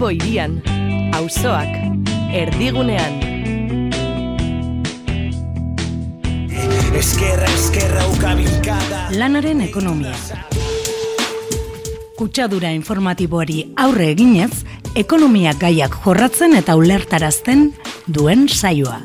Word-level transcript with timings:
Bilbo 0.00 0.14
irian, 0.16 0.54
auzoak, 1.12 1.74
erdigunean. 2.32 3.18
Eskerra, 6.96 7.50
eskerra, 7.52 8.06
ukabilkada. 8.08 9.02
Lanaren 9.20 9.60
ekonomia. 9.60 10.14
Kutsadura 12.16 12.72
informatiboari 12.72 13.74
aurre 13.76 14.06
eginez, 14.14 14.62
ekonomia 14.96 15.52
gaiak 15.60 15.98
jorratzen 16.06 16.56
eta 16.56 16.78
ulertarazten 16.80 17.66
duen 18.08 18.48
saioa. 18.48 19.02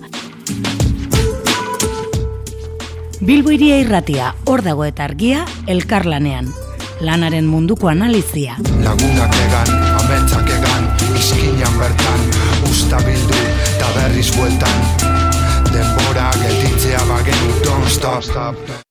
Bilbo 3.19 3.51
iria 3.51 3.81
irratia, 3.83 4.31
hor 4.47 4.63
dago 4.63 4.87
eta 4.87 5.03
argia, 5.11 5.43
elkarlanean. 5.67 6.53
Lanaren 7.03 7.51
munduko 7.51 7.91
analizia. 7.91 8.55
Lagunak 8.79 9.35
egan, 9.43 9.84
usta 12.95 13.07
bildu, 13.07 13.35
eta 13.75 13.87
berriz 13.95 14.31
bueltan. 14.37 14.69
Denbora 15.73 16.31
gelditzea 16.39 17.03
bagenu, 17.09 17.61
don't 17.63 17.89
stop. 17.89 18.84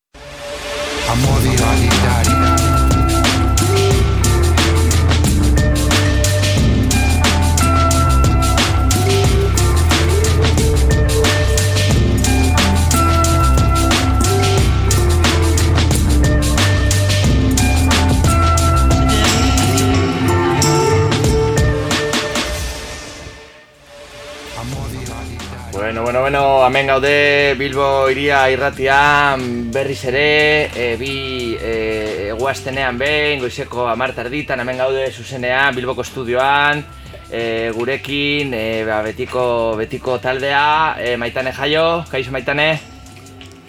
Bueno, 25.94 26.06
bueno, 26.06 26.20
bueno, 26.22 26.66
hemen 26.66 26.88
gaude 26.88 27.54
Bilbo 27.56 28.10
iria 28.10 28.50
irratian 28.50 29.70
berriz 29.70 30.00
ere, 30.10 30.66
e, 30.74 30.96
bi 30.98 31.54
e, 31.54 32.30
eguaztenean 32.32 32.98
behin, 32.98 33.38
goizeko 33.38 33.86
amartarditan, 33.86 34.58
hemen 34.58 34.82
gaude 34.82 35.04
zuzenean 35.12 35.70
Bilboko 35.76 36.02
estudioan, 36.02 36.82
e, 37.30 37.70
gurekin, 37.76 38.50
e, 38.58 38.82
ba, 38.88 39.04
betiko, 39.06 39.44
betiko 39.78 40.18
taldea, 40.18 40.96
e, 40.98 41.14
maitane 41.16 41.52
jaio, 41.54 42.02
kaixo 42.10 42.34
maitane? 42.34 42.72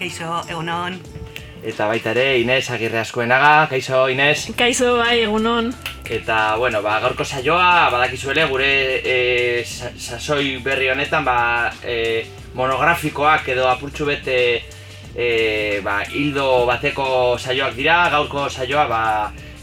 Kaixo, 0.00 0.40
egunon. 0.50 0.98
Eta 1.66 1.88
baita 1.90 2.12
ere, 2.14 2.38
Inez 2.38 2.68
agirre 2.70 3.00
askoenaga, 3.00 3.66
kaixo 3.66 4.04
Inez? 4.12 4.52
Kaixo, 4.56 4.92
bai, 5.00 5.24
egunon. 5.24 5.72
Eta, 6.06 6.54
bueno, 6.60 6.78
ba, 6.84 7.00
gaurko 7.02 7.24
saioa, 7.26 7.88
badakizuele, 7.90 8.44
gure 8.46 8.68
e, 9.02 9.64
sa- 9.66 9.90
sasoi 9.98 10.60
berri 10.62 10.92
honetan, 10.92 11.24
ba, 11.26 11.72
e, 11.82 12.22
monografikoak 12.54 13.48
edo 13.56 13.66
apurtxu 13.66 14.06
bete 14.06 14.38
e, 15.16 15.80
ba, 15.82 16.04
hildo 16.14 16.62
bateko 16.70 17.08
saioak 17.42 17.74
dira, 17.74 17.98
gaurko 18.14 18.46
saioa, 18.48 18.86
ba, 18.86 19.02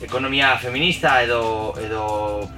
ekonomia 0.04 0.58
feminista 0.60 1.22
edo, 1.24 1.72
edo 1.80 2.50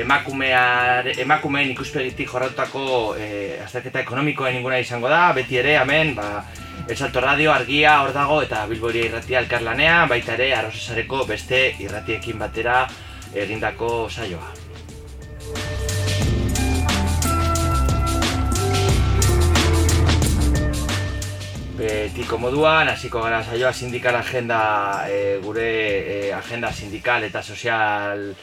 emakumear, 0.00 1.12
emakumeen 1.20 1.74
ikuspegitik 1.76 2.32
jorratutako 2.32 3.14
e, 3.20 3.58
azterketa 3.66 4.00
ekonomikoen 4.00 4.56
inguna 4.62 4.80
izango 4.80 5.12
da, 5.12 5.26
beti 5.36 5.60
ere, 5.60 5.76
hemen, 5.82 6.16
ba, 6.16 6.40
El 6.86 6.98
Salto 6.98 7.18
Radio, 7.18 7.50
Argia, 7.50 8.02
hor 8.02 8.12
dago, 8.12 8.42
eta 8.44 8.66
Bilboria 8.68 9.06
irratia 9.08 9.38
elkarlanean, 9.40 10.04
baita 10.08 10.34
ere, 10.34 10.50
arrozesareko 10.52 11.24
beste 11.24 11.74
irratiekin 11.80 12.36
batera 12.38 12.82
egindako 13.32 14.10
saioa. 14.12 14.52
Betiko 21.78 22.36
moduan, 22.38 22.88
hasiko 22.92 23.22
gara 23.24 23.40
saioa 23.42 23.72
sindikal 23.72 24.20
agenda, 24.20 25.08
e, 25.08 25.40
gure 25.40 25.64
e, 26.04 26.32
agenda 26.36 26.68
sindikal 26.72 27.24
eta 27.24 27.42
sozialekin 27.42 28.36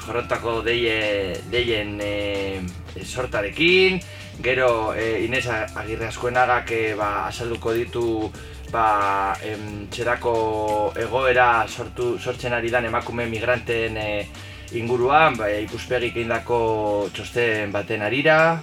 jorrotako 0.00 0.62
deie, 0.64 1.36
deien 1.52 2.00
e, 2.00 2.62
sortarekin, 3.04 4.00
gero 4.42 4.92
e, 4.94 5.24
Inez 5.24 5.46
Agirre 5.46 6.08
Azkuenagak 6.10 6.70
e, 6.74 6.94
ba, 6.98 7.28
azalduko 7.28 7.72
ditu 7.72 8.30
ba, 8.72 9.36
em, 9.46 9.86
txerako 9.92 10.92
egoera 10.98 11.64
sortu, 11.68 12.16
sortzen 12.18 12.52
ari 12.56 12.72
dan 12.72 12.88
emakume 12.90 13.28
migranten 13.30 13.96
e, 13.96 14.10
inguruan, 14.74 15.38
ba, 15.38 15.48
ikuspegik 15.62 16.16
egindako 16.16 17.08
txosten 17.14 17.72
baten 17.72 18.02
arira, 18.02 18.58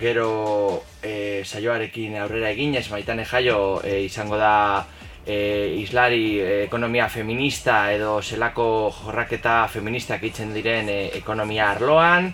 gero 0.00 0.82
e, 1.02 1.42
saioarekin 1.44 2.18
aurrera 2.18 2.50
eginez, 2.50 2.88
maitane 2.90 3.24
jaio 3.28 3.80
e, 3.84 4.02
izango 4.04 4.36
da 4.40 4.84
e, 5.24 5.78
islari 5.78 6.40
e, 6.40 6.52
ekonomia 6.64 7.08
feminista 7.08 7.92
edo 7.92 8.18
zelako 8.22 8.90
jorraketa 9.04 9.66
feministak 9.68 10.24
itzen 10.24 10.54
diren 10.56 10.88
e, 10.88 11.00
ekonomia 11.20 11.70
arloan, 11.74 12.32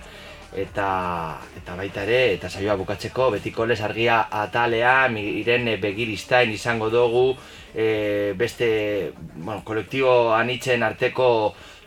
eta, 0.54 1.40
eta 1.56 1.76
baita 1.76 2.04
ere, 2.06 2.34
eta 2.34 2.48
saioa 2.48 2.76
bukatzeko, 2.78 3.30
betiko 3.34 3.66
les 3.66 3.80
argia 3.82 4.24
atalean, 4.30 5.18
irene 5.18 5.76
begiristain 5.82 6.52
izango 6.54 6.90
dugu, 6.90 7.26
e, 7.74 8.32
beste 8.38 9.12
bueno, 9.34 9.62
kolektibo 9.64 10.32
anitzen 10.34 10.82
arteko 10.82 11.28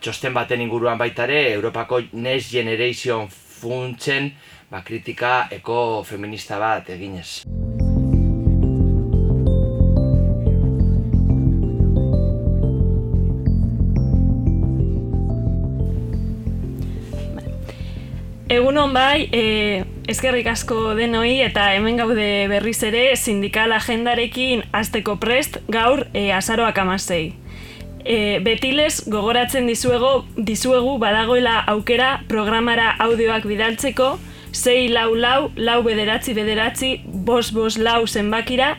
txosten 0.01 0.35
baten 0.35 0.61
inguruan 0.61 0.99
baita 0.99 1.25
ere, 1.25 1.53
Europako 1.53 2.01
Next 2.13 2.51
Generation 2.51 3.27
funtsen 3.31 4.33
ba, 4.69 4.83
kritika 4.83 5.47
eko 5.51 6.03
feminista 6.03 6.59
bat 6.59 6.89
eginez. 6.93 7.76
Egunon 18.47 18.93
bai, 18.95 19.27
e, 19.35 19.83
eskerrik 20.07 20.47
asko 20.47 20.93
denoi 20.95 21.41
eta 21.43 21.65
hemen 21.75 21.97
gaude 21.99 22.27
berriz 22.47 22.77
ere 22.87 23.01
sindikal 23.19 23.73
agendarekin 23.75 24.63
azteko 24.71 25.17
prest 25.19 25.57
gaur 25.67 26.05
e, 26.13 26.29
azaroak 26.31 26.79
amasei. 26.79 27.33
E, 28.07 28.39
betiles 28.39 29.01
gogoratzen 29.11 29.67
dizuego, 29.67 30.23
dizuegu 30.37 30.95
badagoela 31.03 31.59
aukera 31.75 32.21
programara 32.31 32.93
audioak 33.03 33.43
bidaltzeko, 33.51 34.13
sei 34.55 34.87
lau 34.87 35.11
lau, 35.11 35.51
lau 35.59 35.81
bederatzi 35.83 36.31
bederatzi, 36.33 36.95
bos 37.03 37.51
bos 37.51 37.75
lau 37.75 38.05
zenbakira, 38.07 38.77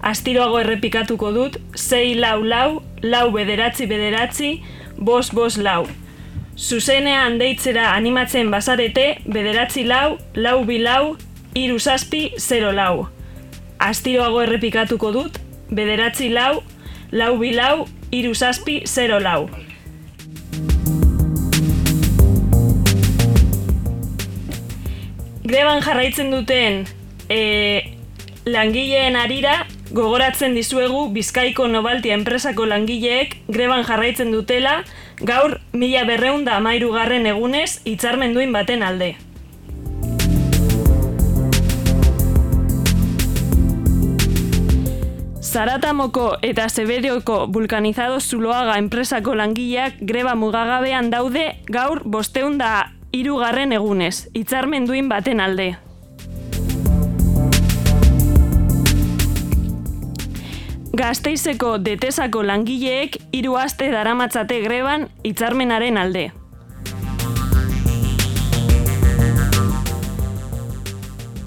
astiroago 0.00 0.64
errepikatuko 0.64 1.36
dut, 1.36 1.60
sei 1.76 2.14
lau 2.16 2.38
lau, 2.40 2.80
lau 3.04 3.26
bederatzi 3.36 3.84
bederatzi, 3.84 4.62
bos 4.96 5.28
bos 5.36 5.60
lau. 5.60 5.84
Zuzenean 6.56 7.38
deitzera 7.38 7.94
animatzen 7.94 8.50
bazarete, 8.50 9.20
bederatzi 9.24 9.84
lau, 9.84 10.18
lau 10.34 10.64
bi 10.64 10.78
lau, 10.82 11.16
iru 11.54 11.78
zazpi, 11.78 12.30
zero 12.38 12.72
lau. 12.72 13.08
Astiroago 13.78 14.42
errepikatuko 14.42 15.12
dut, 15.12 15.40
bederatzi 15.70 16.28
lau, 16.28 16.62
lau 17.12 17.32
bi 17.38 17.54
lau, 17.54 17.86
iru 18.10 18.34
zazpi, 18.34 18.82
zero 18.86 19.20
lau. 19.20 19.48
Greban 25.50 25.80
jarraitzen 25.82 26.30
duten 26.30 26.84
e, 27.26 27.40
langileen 28.46 29.16
arira, 29.16 29.64
gogoratzen 29.90 30.54
dizuegu 30.54 31.08
Bizkaiko 31.10 31.66
Nobaltia 31.68 32.14
enpresako 32.14 32.66
langileek 32.70 33.36
greban 33.50 33.82
jarraitzen 33.86 34.30
dutela 34.30 34.80
gaur 35.20 35.58
mila 35.72 36.04
berreun 36.08 36.44
da 36.44 36.56
amairu 36.56 36.92
garren 36.92 37.26
egunez 37.26 37.80
hitzarmen 37.84 38.34
duin 38.34 38.52
baten 38.52 38.82
alde. 38.82 39.16
Zaratamoko 45.50 46.36
eta 46.46 46.68
Zebedioko 46.68 47.46
vulkanizado 47.50 48.20
zuloaga 48.20 48.78
enpresako 48.78 49.34
langileak 49.34 49.98
greba 50.00 50.36
mugagabean 50.38 51.10
daude 51.10 51.46
gaur 51.66 52.04
bosteun 52.04 52.58
da 52.58 52.92
hirugarren 53.10 53.72
egunez, 53.74 54.28
hitzarmen 54.34 54.86
duin 54.86 55.08
baten 55.10 55.40
alde. 55.40 55.72
Gasteizeko 61.00 61.78
detesako 61.80 62.42
langileek 62.44 63.14
hiru 63.32 63.54
aste 63.56 63.86
daramatzate 63.88 64.58
greban 64.60 65.06
hitzarmenaren 65.24 65.96
alde. 65.96 66.26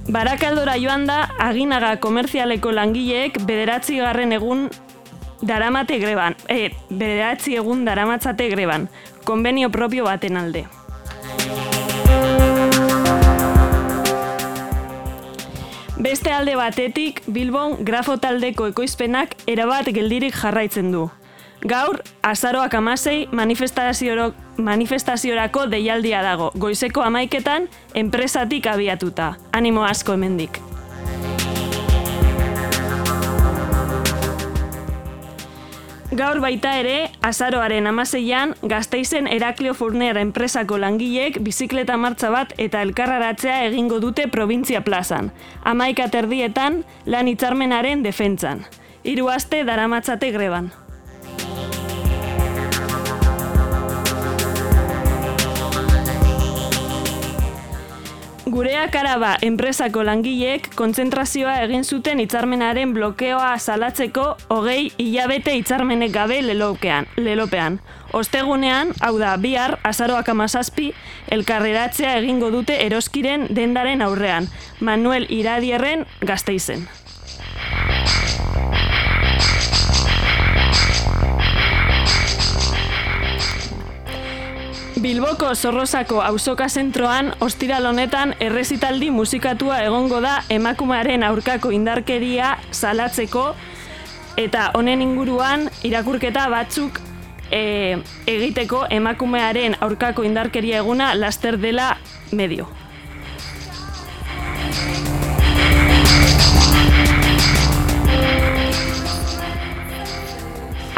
Barakaldora 0.10 0.74
joan 0.82 1.06
da 1.06 1.20
aginaga 1.38 1.94
komerzialeko 2.02 2.74
langileek 2.74 3.38
bederatzi 3.46 4.02
garren 4.02 4.34
egun 4.34 4.70
daramate 5.46 6.00
greban, 6.02 6.34
e, 6.50 6.72
bederatzi 6.90 7.54
egun 7.62 7.86
daramatzate 7.86 8.50
greban, 8.50 8.90
konbenio 9.24 9.70
propio 9.70 10.10
baten 10.10 10.42
alde. 10.42 10.66
Beste 15.98 16.32
alde 16.32 16.56
batetik, 16.58 17.22
Bilbon 17.30 17.86
grafo 17.86 18.18
taldeko 18.18 18.66
ekoizpenak 18.72 19.36
erabat 19.48 19.86
geldirik 19.94 20.34
jarraitzen 20.34 20.92
du. 20.92 21.10
Gaur, 21.70 22.02
azaroak 22.26 22.74
amasei 22.74 23.28
manifestaziorako 23.32 25.68
deialdia 25.70 26.24
dago, 26.26 26.52
goizeko 26.58 27.02
amaiketan 27.06 27.70
enpresatik 27.94 28.66
abiatuta. 28.68 29.38
Animo 29.54 29.86
asko 29.86 30.14
hemendik. 30.18 30.73
Gaur 36.14 36.38
baita 36.44 36.76
ere, 36.78 37.08
azaroaren 37.26 37.88
amaseian, 37.90 38.52
gazteizen 38.70 39.26
Heraklio 39.26 39.74
Furner 39.74 40.20
enpresako 40.22 40.78
langileek 40.78 41.40
bizikleta 41.42 41.96
martza 41.98 42.30
bat 42.30 42.54
eta 42.62 42.84
elkarraratzea 42.86 43.64
egingo 43.72 43.98
dute 44.04 44.28
provintzia 44.36 44.84
plazan. 44.86 45.32
Amaika 45.64 46.12
terdietan, 46.14 46.84
lan 47.10 47.34
hitzarmenaren 47.34 48.06
defentzan. 48.06 48.62
Hiru 49.04 49.32
aste 49.34 49.64
daramatzate 49.66 50.30
greban. 50.38 50.70
Gureak 58.54 58.94
araba 58.94 59.32
enpresako 59.42 60.04
langileek 60.06 60.68
kontzentrazioa 60.78 61.56
egin 61.64 61.82
zuten 61.82 62.20
hitzarmenaren 62.22 62.92
blokeoa 62.94 63.56
salatzeko 63.58 64.26
hogei 64.54 64.92
hilabete 65.02 65.56
hitzarmenek 65.58 66.14
gabe 66.14 66.38
lelopean. 66.46 67.10
lelopean. 67.18 67.80
Ostegunean, 68.14 68.94
hau 69.02 69.18
da, 69.18 69.34
bihar, 69.42 69.80
azaroak 69.84 70.30
amazazpi, 70.30 70.92
elkarreratzea 71.34 72.20
egingo 72.20 72.52
dute 72.54 72.78
eroskiren 72.86 73.48
dendaren 73.50 74.06
aurrean, 74.06 74.52
Manuel 74.80 75.26
Iradierren 75.34 76.06
gazteizen. 76.22 76.86
Bilboko 85.04 85.50
Zorrozako 85.56 86.22
auzoka 86.24 86.70
zentroan 86.70 87.34
ostiral 87.44 87.84
honetan 87.90 88.30
errezitaldi 88.40 89.10
musikatua 89.12 89.82
egongo 89.84 90.22
da 90.24 90.38
emakumearen 90.50 91.26
aurkako 91.28 91.74
indarkeria 91.76 92.54
salatzeko 92.72 93.42
eta 94.40 94.70
honen 94.80 95.02
inguruan 95.04 95.66
irakurketa 95.84 96.46
batzuk 96.54 97.02
e, 97.52 97.98
egiteko 98.32 98.86
emakumearen 98.90 99.76
aurkako 99.84 100.24
indarkeria 100.24 100.78
eguna 100.80 101.10
laster 101.20 101.58
dela 101.60 101.98
medio. 102.32 102.70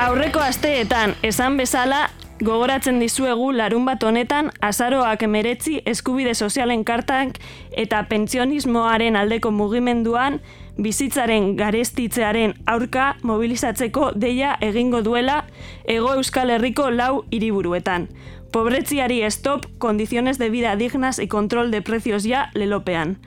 Aurreko 0.05 0.45
asteetan 0.45 1.17
esan 1.23 1.57
bezala 1.57 2.03
Gogoratzen 2.43 2.97
dizuegu 2.99 3.53
larun 3.55 3.85
bat 3.87 4.01
honetan 4.03 4.49
azaroak 4.59 5.21
emeretzi 5.23 5.77
eskubide 5.87 6.33
sozialen 6.35 6.81
kartak 6.83 7.37
eta 7.71 8.01
pentsionismoaren 8.09 9.15
aldeko 9.15 9.53
mugimenduan 9.55 10.41
bizitzaren 10.75 11.53
garestitzearen 11.55 12.57
aurka 12.67 13.13
mobilizatzeko 13.23 14.11
deia 14.19 14.57
egingo 14.59 14.99
duela 15.01 15.45
ego 15.87 16.11
euskal 16.19 16.51
herriko 16.51 16.89
lau 16.91 17.23
hiriburuetan. 17.31 18.09
Pobretziari 18.51 19.23
stop, 19.31 19.67
condiciones 19.77 20.37
de 20.37 20.49
vida 20.49 20.75
dignas 20.75 21.19
y 21.19 21.29
control 21.29 21.71
de 21.71 21.81
precios 21.81 22.25
ya 22.25 22.49
lelopean 22.53 23.17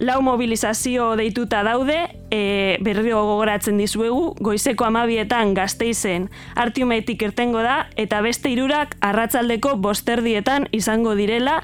lau 0.00 0.20
mobilizazio 0.22 1.14
deituta 1.16 1.62
daude, 1.64 1.96
e, 2.30 2.76
berrio 2.84 3.22
gogoratzen 3.24 3.78
dizuegu, 3.80 4.34
goizeko 4.40 4.86
amabietan 4.88 5.54
gazteizen 5.56 6.28
artiumetik 6.54 7.22
irtengo 7.22 7.62
da, 7.64 7.86
eta 7.96 8.20
beste 8.24 8.52
irurak 8.52 8.96
arratzaldeko 9.00 9.76
bosterdietan 9.80 10.68
izango 10.72 11.14
direla, 11.18 11.62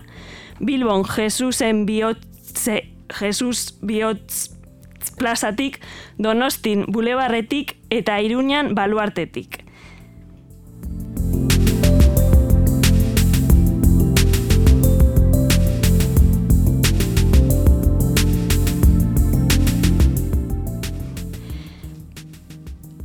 Bilbon 0.60 1.04
Jesusen 1.04 1.86
bihotze, 1.86 2.82
Jesus 3.18 3.78
bihotz 3.82 4.52
plazatik, 5.18 5.80
Donostin 6.18 6.86
bulebarretik 6.88 7.76
eta 7.90 8.20
Iruñan 8.22 8.74
baluartetik. 8.74 9.62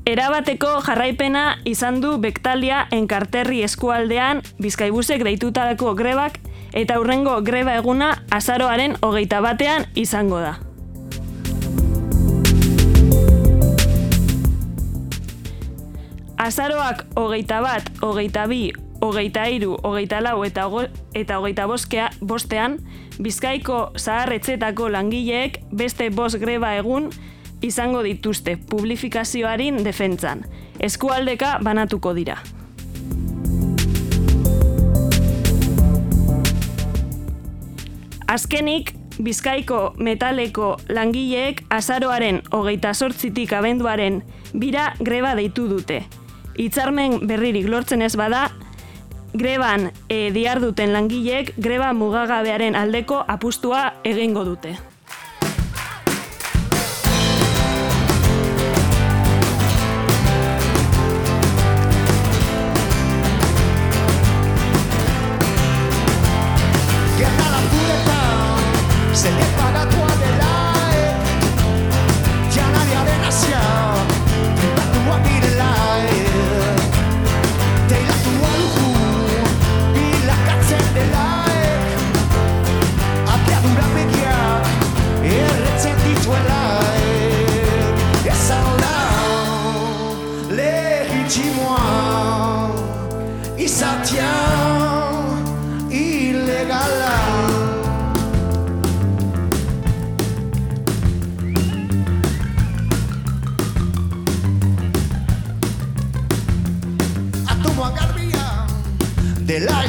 Erabateko 0.07 0.69
jarraipena 0.85 1.57
izan 1.67 1.97
du 1.99 2.13
Bektalia 2.23 2.85
enkarterri 2.95 3.57
eskualdean 3.65 4.39
Bizkaibusek 4.63 5.25
deitutarako 5.27 5.91
grebak 5.99 6.37
eta 6.71 6.95
hurrengo 7.01 7.33
greba 7.43 7.73
eguna 7.75 8.13
azaroaren 8.31 8.95
hogeita 9.03 9.41
batean 9.43 9.83
izango 9.99 10.39
da. 10.39 10.53
Azaroak 16.39 17.03
hogeita 17.19 17.59
bat, 17.59 17.91
hogeita 17.99 18.47
bi, 18.47 18.71
hogeita 19.03 19.49
iru, 19.51 19.75
hogeita 19.83 20.21
lau 20.23 20.37
eta, 20.47 20.69
eta 21.19 21.41
hogeita 21.41 21.67
boskea, 21.67 22.11
bostean, 22.21 22.79
Bizkaiko 23.19 23.89
zaharretzetako 23.97 24.87
langileek 24.93 25.65
beste 25.75 26.13
bost 26.15 26.39
greba 26.39 26.77
egun 26.79 27.11
izango 27.61 28.03
dituzte 28.03 28.57
publifikazioarin 28.69 29.83
defentzan. 29.83 30.45
Eskualdeka 30.79 31.57
banatuko 31.63 32.13
dira. 32.13 32.37
Azkenik, 38.27 38.93
Bizkaiko 39.17 39.95
metaleko 39.97 40.75
langileek 40.93 41.63
azaroaren 41.73 42.43
hogeita 42.53 42.93
sortzitik 42.93 43.53
abenduaren 43.57 44.19
bira 44.53 44.91
greba 44.99 45.33
deitu 45.35 45.65
dute. 45.71 46.03
Hitzarmen 46.57 47.19
berririk 47.29 47.65
lortzen 47.69 48.03
ez 48.05 48.13
bada, 48.17 48.43
greban 49.33 49.89
e, 50.09 50.29
diarduten 50.33 50.93
langileek 50.93 51.55
greba 51.57 51.93
mugagabearen 51.93 52.77
aldeko 52.77 53.23
apustua 53.27 53.87
egingo 54.05 54.45
dute. 54.45 54.75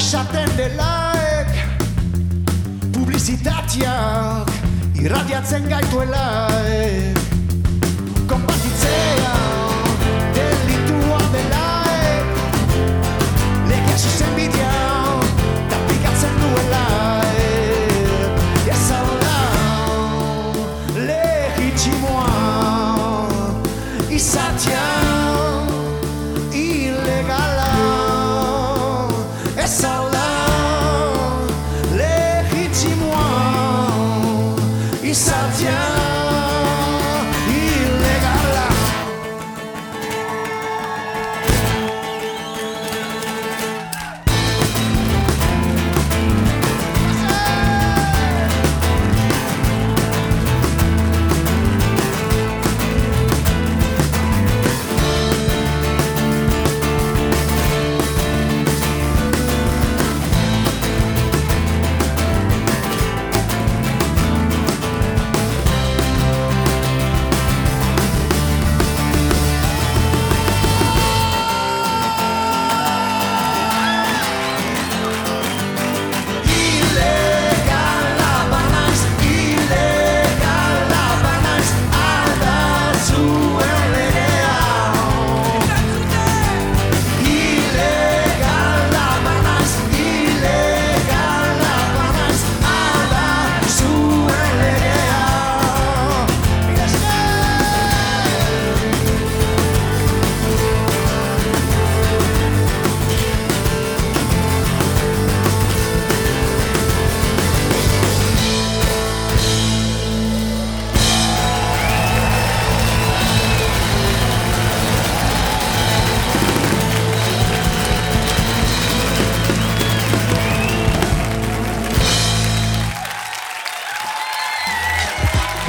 Esaten 0.08 0.48
delaek 0.56 1.50
Publizitatiak 2.94 4.48
irradiatzen 4.96 5.68
gaituelaek 5.68 7.17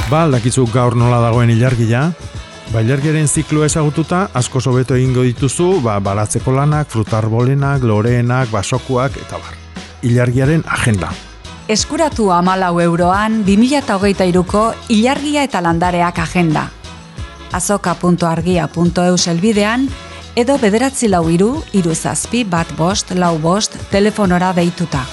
Ba, 0.10 0.24
aldakizu 0.26 0.64
gaur 0.74 0.96
nola 0.98 1.20
dagoen 1.22 1.52
ilargia, 1.54 2.08
ba, 2.74 2.82
ilargiaren 2.82 3.28
zikloa 3.30 3.68
ezagututa, 3.70 4.24
asko 4.34 4.58
sobeto 4.58 4.96
egingo 4.98 5.22
dituzu, 5.22 5.84
ba, 5.86 6.00
baratzeko 6.02 6.50
lanak, 6.56 6.90
frutarbolenak, 6.90 7.86
loreenak, 7.86 8.50
basokuak, 8.50 9.20
eta 9.22 9.38
bar. 9.38 9.54
Ilargiaren 10.02 10.66
agenda. 10.66 11.12
Eskuratu 11.70 12.32
amalau 12.34 12.80
euroan 12.82 13.44
2008ko 13.46 14.64
ilargia 14.98 15.46
eta 15.46 15.62
landareak 15.62 16.26
agenda. 16.26 16.72
azoka.argia.eus 17.54 19.28
elbidean 19.28 19.88
edo 20.36 20.58
bederatzi 20.58 21.08
lau 21.10 21.28
iru, 21.30 21.52
iru 21.74 21.94
zazpi, 21.94 22.44
bat 22.44 22.74
bost, 22.78 23.14
lau 23.14 23.38
bost, 23.38 23.78
telefonora 23.92 24.54
deituta. 24.54 25.06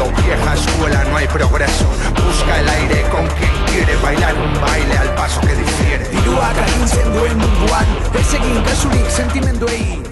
Negro, 0.00 0.22
vieja 0.22 0.54
escuela, 0.54 1.04
no 1.04 1.16
hay 1.16 1.26
progreso. 1.28 1.84
Busca 2.24 2.60
el 2.60 2.68
aire 2.68 3.02
con 3.10 3.26
quien 3.26 3.50
quiere 3.66 3.96
bailar 4.02 4.34
un 4.34 4.60
baile 4.60 4.98
al 4.98 5.14
paso 5.14 5.40
que 5.40 5.54
difiere. 5.54 6.08
Diruak 6.08 6.58
agintzen 6.58 7.12
duen 7.12 7.38
munduan 7.38 7.86
Ez 8.18 8.34
egin 8.34 8.62
kasurik 8.64 9.10
sentimenduei 9.10 10.02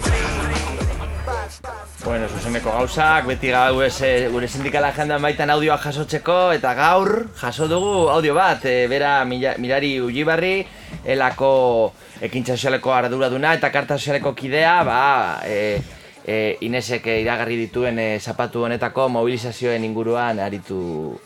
Bueno, 2.05 2.29
zuzeneko 2.29 2.71
gauzak, 2.73 3.27
beti 3.27 3.51
gau 3.53 3.83
ez 3.83 4.01
eh, 4.07 4.29
gure 4.33 4.49
sindikala 4.49 4.93
agendan 4.95 5.21
baitan 5.21 5.51
audioa 5.51 5.77
jasotzeko, 5.83 6.53
eta 6.57 6.73
gaur 6.79 7.27
jaso 7.37 7.67
dugu 7.69 8.09
audio 8.09 8.33
bat, 8.35 8.65
e, 8.65 8.87
bera 8.89 9.25
mila- 9.29 9.57
Mirari 9.59 9.99
Ulibarri, 10.01 10.65
elako 11.05 11.93
ekintza 12.23 12.55
sozialeko 12.57 12.95
arduraduna 12.95 13.53
eta 13.59 13.71
karta 13.75 13.99
sozialeko 13.99 14.33
kidea, 14.35 14.83
ba, 14.85 15.01
e, 15.45 15.83
e, 16.29 16.59
Inesek 16.61 17.07
iragarri 17.23 17.57
dituen 17.57 17.99
e, 17.99 18.09
zapatu 18.21 18.67
honetako 18.67 19.09
mobilizazioen 19.17 19.85
inguruan 19.89 20.41
aritu, 20.45 20.81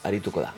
arituko 0.07 0.45
da. 0.45 0.53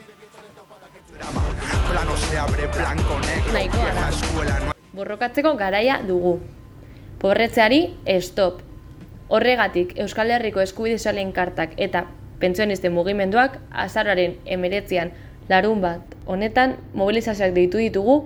Nahikoa 3.55 3.95
da. 3.97 4.75
Borrokatzeko 4.95 5.55
garaia 5.57 5.97
dugu. 6.05 6.37
Pobretzeari 7.19 7.81
stop. 8.21 8.61
Horregatik 9.27 9.95
Euskal 9.97 10.29
Herriko 10.29 10.61
eskubide 10.61 10.99
sozialen 10.99 11.31
kartak 11.33 11.73
eta 11.81 12.05
pentsionisten 12.39 12.93
mugimenduak 12.93 13.57
azararen 13.71 14.37
emeretzean 14.45 15.15
larun 15.49 15.81
bat 15.81 16.15
honetan 16.25 16.77
mobilizazioak 16.93 17.55
deitu 17.57 17.81
ditugu 17.81 18.19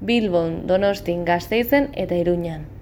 Bilbon, 0.00 0.66
Donostin, 0.66 1.24
Gasteizen 1.28 1.90
eta 1.92 2.16
Iruñan. 2.16 2.79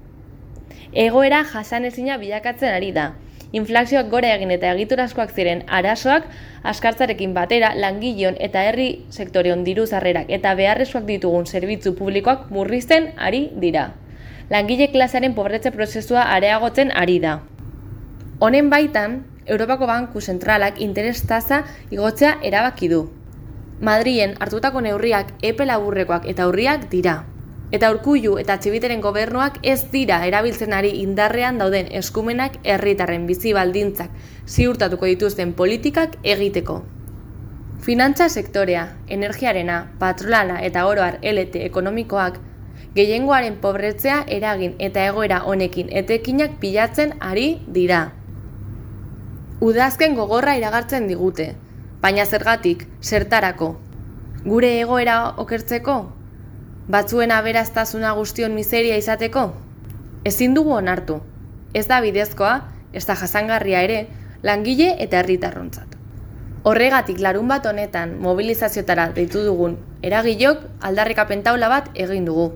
Egoera 0.92 1.44
jasanezina 1.44 2.16
bilakatzen 2.16 2.72
ari 2.72 2.92
da. 2.96 3.12
Inflazioak 3.52 4.08
gora 4.12 4.30
egin 4.36 4.50
eta 4.52 4.70
egiturazkoak 4.74 5.30
ziren 5.32 5.62
arazoak 5.68 6.26
askartzarekin 6.72 7.32
batera 7.36 7.74
langileon 7.74 8.36
eta 8.40 8.64
herri 8.68 8.88
sektoreon 9.10 9.64
diru 9.64 9.86
sarrerak 9.86 10.28
eta 10.28 10.54
beharrezkoak 10.54 11.06
ditugun 11.08 11.46
zerbitzu 11.46 11.94
publikoak 11.96 12.50
murrizten 12.50 13.12
ari 13.16 13.48
dira. 13.56 13.94
Langile 14.50 14.90
klasearen 14.92 15.34
pobretze 15.36 15.72
prozesua 15.72 16.28
areagotzen 16.34 16.92
ari 16.92 17.18
da. 17.20 17.40
Honen 18.40 18.70
baitan, 18.70 19.24
Europako 19.46 19.86
Banku 19.86 20.20
Zentralak 20.20 20.80
interes 20.80 21.22
tasa 21.26 21.64
igotzea 21.90 22.36
erabaki 22.42 22.88
du. 22.88 23.06
Madrilen 23.80 24.36
hartutako 24.40 24.80
neurriak 24.84 25.32
epe 25.42 25.64
laburrekoak 25.64 26.28
eta 26.28 26.48
urriak 26.48 26.88
dira. 26.92 27.24
Eta 27.70 27.90
urkullu 27.92 28.38
eta 28.40 28.56
txibiteren 28.56 29.02
gobernuak 29.04 29.58
ez 29.62 29.90
dira 29.92 30.22
erabiltzen 30.24 30.72
ari 30.72 30.94
indarrean 31.02 31.58
dauden 31.60 31.90
eskumenak 32.00 32.56
herritarren 32.64 33.26
bizi 33.28 33.52
baldintzak 33.52 34.14
ziurtatuko 34.48 35.10
dituzten 35.10 35.52
politikak 35.52 36.16
egiteko. 36.22 36.78
Finantza 37.84 38.28
sektorea, 38.28 38.86
energiarena, 39.06 39.82
patrolana 40.00 40.62
eta 40.64 40.86
oroar 40.88 41.20
LT 41.22 41.62
ekonomikoak 41.68 42.40
gehiengoaren 42.96 43.60
pobretzea 43.60 44.22
eragin 44.38 44.74
eta 44.78 45.04
egoera 45.12 45.42
honekin 45.44 45.92
etekinak 45.92 46.56
pilatzen 46.60 47.14
ari 47.20 47.48
dira. 47.68 48.02
Udazken 49.60 50.16
gogorra 50.16 50.56
iragartzen 50.56 51.08
digute, 51.10 51.52
baina 52.00 52.24
zergatik, 52.24 52.86
zertarako. 53.02 53.74
Gure 54.44 54.78
egoera 54.80 55.18
okertzeko? 55.44 56.17
Batzuen 56.88 57.28
aberaztasuna 57.36 58.14
guztion 58.16 58.54
miseria 58.56 58.94
izateko? 58.96 59.42
Ezin 60.24 60.54
dugu 60.56 60.72
onartu. 60.72 61.18
Ez 61.76 61.84
da 61.90 61.98
bidezkoa, 62.00 62.52
ez 62.96 63.02
da 63.04 63.16
jasangarria 63.22 63.82
ere, 63.84 63.98
langile 64.42 64.94
eta 65.04 65.18
herritarrontzat. 65.20 65.98
Horregatik 66.64 67.20
larun 67.20 67.52
bat 67.52 67.68
honetan 67.68 68.16
mobilizazioetara 68.24 69.10
deitu 69.20 69.44
dugun 69.44 69.76
eragilok 70.00 70.64
aldarrikapen 70.80 71.44
taula 71.44 71.68
bat 71.68 71.92
egin 71.92 72.24
dugu. 72.24 72.48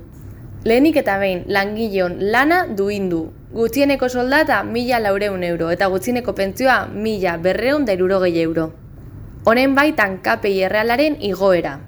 Lehenik 0.64 0.96
eta 1.04 1.18
behin 1.20 1.44
langileon 1.52 2.16
lana 2.32 2.64
duindu. 2.80 3.22
Gutxieneko 3.52 4.08
soldata 4.08 4.62
mila 4.64 5.04
laureun 5.04 5.44
euro 5.44 5.68
eta 5.76 5.92
gutxieneko 5.92 6.32
pentzioa 6.32 6.86
mila 6.88 7.36
berreun 7.36 7.84
da 7.84 8.00
irurogei 8.00 8.38
euro. 8.48 8.70
Honen 9.44 9.74
baitan 9.76 10.22
KPI 10.24 10.62
errealaren 10.70 11.20
igoera. 11.20 11.80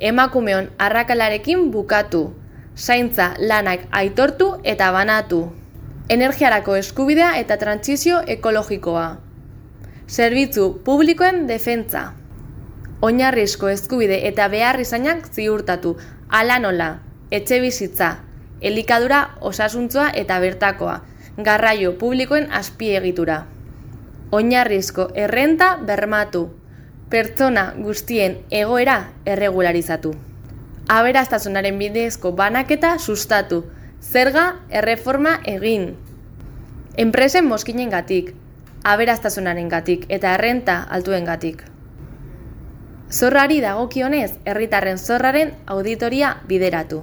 Emakumeon 0.00 0.70
arrakalarekin 0.78 1.70
bukatu. 1.72 2.36
Zaintza 2.76 3.32
lanak 3.38 3.80
aitortu 3.90 4.52
eta 4.62 4.92
banatu. 4.94 5.40
Energiarako 6.08 6.76
eskubidea 6.78 7.32
eta 7.38 7.56
trantsizio 7.58 8.20
ekologikoa. 8.26 9.08
Zerbitzu 10.08 10.68
publikoen 10.84 11.46
defentza. 11.48 12.12
Oinarrizko 13.02 13.68
eskubide 13.68 14.20
eta 14.28 14.46
behar 14.48 14.78
izanak 14.80 15.26
ziurtatu, 15.34 15.96
ala 16.28 16.58
nola, 16.58 16.88
etxe 17.30 17.60
bizitza, 17.60 18.08
elikadura 18.60 19.20
osasuntzoa 19.40 20.08
eta 20.14 20.38
bertakoa, 20.40 21.00
garraio 21.38 21.92
publikoen 21.98 22.48
azpiegitura. 22.52 23.44
Oinarrizko 24.30 25.10
errenta 25.14 25.76
bermatu, 25.86 26.48
pertsona 27.08 27.72
guztien 27.76 28.36
egoera 28.50 28.98
erregularizatu. 29.24 30.12
Aberaztasunaren 30.88 31.78
bidezko 31.80 32.32
banaketa 32.36 32.98
sustatu, 32.98 33.62
zerga 34.00 34.44
erreforma 34.68 35.38
egin. 35.44 35.94
Enpresen 36.96 37.48
moskinen 37.48 37.90
gatik, 37.90 38.34
aberaztasunaren 38.84 39.68
gatik 39.68 40.06
eta 40.08 40.34
errenta 40.36 40.82
altuen 40.90 41.24
gatik. 41.24 41.64
Zorrari 43.08 43.60
dagokionez, 43.64 44.34
herritarren 44.44 44.98
zorraren 44.98 45.54
auditoria 45.66 46.36
bideratu. 46.48 47.02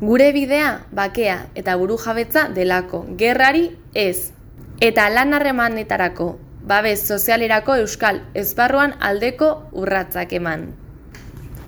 Gure 0.00 0.30
bidea, 0.32 0.86
bakea 0.96 1.40
eta 1.54 1.74
burujabetza 1.76 2.48
delako, 2.56 3.04
gerrari 3.20 3.66
ez. 3.92 4.32
Eta 4.80 5.10
lan 5.12 5.34
harremanetarako, 5.36 6.38
babes 6.62 7.00
sozialerako 7.06 7.76
euskal 7.82 8.22
esparruan 8.34 8.94
aldeko 9.00 9.50
urratzak 9.72 10.32
eman. 10.32 10.70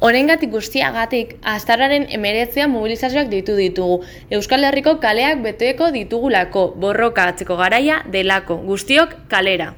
Horengatik 0.02 0.50
guztiagatik, 0.50 1.36
astararen 1.46 2.08
emeretzea 2.10 2.66
mobilizazioak 2.66 3.28
ditu 3.30 3.54
ditugu. 3.54 4.00
Euskal 4.34 4.66
Herriko 4.66 4.96
kaleak 5.04 5.44
beteko 5.44 5.92
ditugulako, 5.94 6.72
borroka 6.74 7.28
atzeko 7.30 7.54
garaia 7.60 8.02
delako, 8.10 8.58
guztiok 8.66 9.14
kalera. 9.30 9.74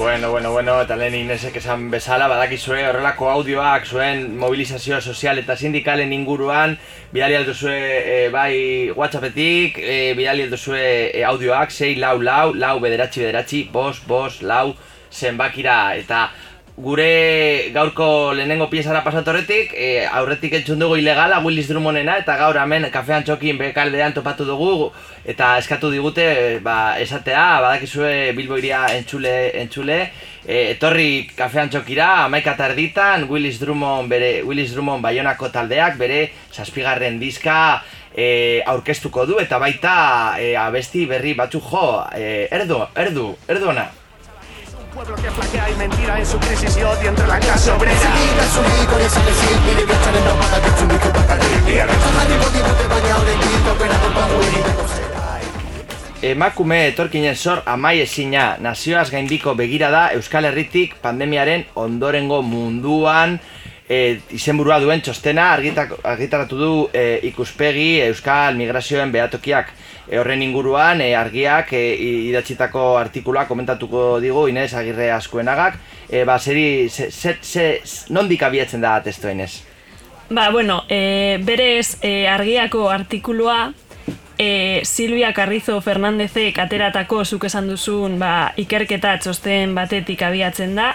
Bueno, 0.00 0.30
bueno, 0.30 0.50
bueno, 0.50 0.80
eta 0.80 0.96
lehen 0.96 1.14
Inesek 1.14 1.58
esan 1.60 1.82
bezala, 1.92 2.24
badakizue 2.30 2.86
horrelako 2.88 3.26
audioak 3.28 3.84
zuen 3.84 4.22
mobilizazio 4.40 4.96
sozial 5.02 5.36
eta 5.42 5.58
sindikalen 5.60 6.14
inguruan, 6.16 6.78
bidali 7.12 7.36
alduzue 7.36 7.74
e, 7.74 8.14
bai 8.32 8.54
whatsappetik, 8.96 9.76
e, 9.76 10.14
bidali 10.16 10.46
alduzue 10.46 10.80
e, 11.10 11.20
audioak, 11.28 11.68
6 11.76 12.00
lau 12.00 12.14
lau, 12.22 12.54
lau 12.54 12.78
bederatzi 12.80 13.26
bederatzi, 13.26 13.60
bos, 13.74 14.00
bos, 14.08 14.40
lau, 14.40 14.72
zenbakira, 15.12 15.76
eta 16.00 16.30
gure 16.80 17.70
gaurko 17.74 18.32
lehenengo 18.32 18.70
piezara 18.70 19.02
pasatorretik, 19.04 19.74
e, 19.76 20.06
aurretik 20.06 20.54
entzun 20.56 20.80
dugu 20.80 20.96
ilegala 20.96 21.40
Willis 21.44 21.68
Drummondena 21.68 22.16
eta 22.22 22.36
gaur 22.40 22.56
hemen 22.56 22.86
kafean 22.94 23.26
txokin 23.26 23.58
bekaldean 23.60 24.14
topatu 24.16 24.46
dugu 24.48 24.88
eta 25.28 25.52
eskatu 25.60 25.90
digute 25.92 26.24
e, 26.24 26.58
ba, 26.64 26.96
esatea, 27.02 27.44
badakizue 27.66 28.32
Bilbo 28.38 28.56
iria 28.56 28.86
entzule, 28.96 29.34
entzule 29.60 30.00
e, 30.46 30.72
etorri 30.72 31.28
kafean 31.36 31.68
txokira, 31.68 32.24
amaika 32.24 32.56
tarditan 32.56 33.28
Willis 33.28 33.60
Drummond, 33.60 34.08
bere, 34.08 34.34
Willis 34.48 34.72
Drummond 34.72 35.04
Bayonako 35.04 35.52
taldeak 35.52 36.00
bere 36.00 36.30
zazpigarren 36.50 37.20
diska 37.20 37.60
e, 38.16 38.62
aurkeztuko 38.66 39.28
du 39.28 39.40
eta 39.42 39.60
baita 39.60 39.96
e, 40.40 40.54
abesti 40.56 41.04
berri 41.10 41.36
batzu 41.36 41.60
jo, 41.60 41.88
e, 42.16 42.46
erdu, 42.50 42.86
erdu, 42.96 43.34
erdu 43.48 43.74
ona. 43.76 43.90
Pueblo 44.90 45.14
que 45.16 45.30
flaquea 45.30 45.70
y 45.70 45.74
mentira 45.76 46.18
en 46.18 46.26
su 46.26 46.38
crisis 46.38 46.76
y 46.76 46.82
odio 46.82 47.08
entre 47.08 47.26
la 47.26 47.38
clase 47.38 47.70
obrera. 47.70 47.94
Emakume 56.22 56.88
etorkinen 56.88 57.36
zor 57.36 57.62
amai 57.66 58.00
ezina, 58.00 58.56
nazioaz 58.60 59.10
gaindiko 59.10 59.54
begira 59.54 59.90
da 59.90 60.10
Euskal 60.12 60.44
Herritik 60.44 60.98
pandemiaren 61.00 61.64
ondorengo 61.74 62.42
munduan 62.42 63.38
e, 63.88 64.20
izenburua 64.36 64.80
duen 64.82 65.00
txostena 65.00 65.52
argitak, 65.54 65.94
argitaratu 66.04 66.58
du 66.58 66.72
e, 66.92 67.20
ikuspegi 67.30 68.02
Euskal 68.10 68.58
Migrazioen 68.58 69.12
behatokiak. 69.12 69.72
E, 70.10 70.18
horren 70.18 70.42
inguruan 70.42 71.00
e, 71.00 71.12
argiak 71.14 71.72
e, 71.78 71.82
idatzitako 72.26 72.96
artikula 72.98 73.46
komentatuko 73.46 74.18
digu 74.20 74.48
Inez 74.50 74.72
Agirre 74.74 75.12
Askoenagak. 75.14 75.78
E, 76.10 76.24
ba, 76.26 76.38
zeri, 76.38 76.88
ze, 76.90 77.10
ze, 77.10 77.36
ze, 77.42 77.66
nondik 78.10 78.42
abiatzen 78.42 78.82
da 78.82 78.96
testoen 79.04 79.40
ez? 79.46 79.52
Ba, 80.30 80.50
bueno, 80.50 80.82
e, 80.88 81.38
berez 81.46 82.00
e, 82.02 82.26
argiako 82.26 82.88
artikulua 82.90 83.72
e, 84.38 84.80
Silvia 84.84 85.32
Carrizo 85.32 85.80
Fernandezek 85.80 86.58
ateratako 86.58 87.24
zuk 87.24 87.46
esan 87.46 87.70
duzun 87.70 88.18
ba, 88.18 88.50
ikerketa 88.58 89.14
txosten 89.22 89.74
batetik 89.78 90.26
abiatzen 90.26 90.74
da. 90.74 90.94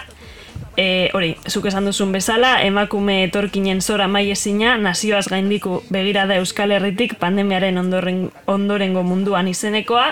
E, 0.76 1.08
hori, 1.16 1.30
zuk 1.48 1.70
esan 1.70 1.88
duzun 1.88 2.10
bezala, 2.12 2.58
emakume 2.60 3.22
etorkinen 3.24 3.80
zora 3.80 4.08
mai 4.12 4.26
ezina, 4.30 4.76
nazioaz 4.76 5.24
gaindiku 5.32 5.80
begirada 5.88 6.36
Euskal 6.36 6.74
Herritik 6.76 7.16
pandemiaren 7.16 7.78
ondoren, 7.80 8.26
ondorengo 8.44 9.02
munduan 9.02 9.48
izenekoa, 9.48 10.10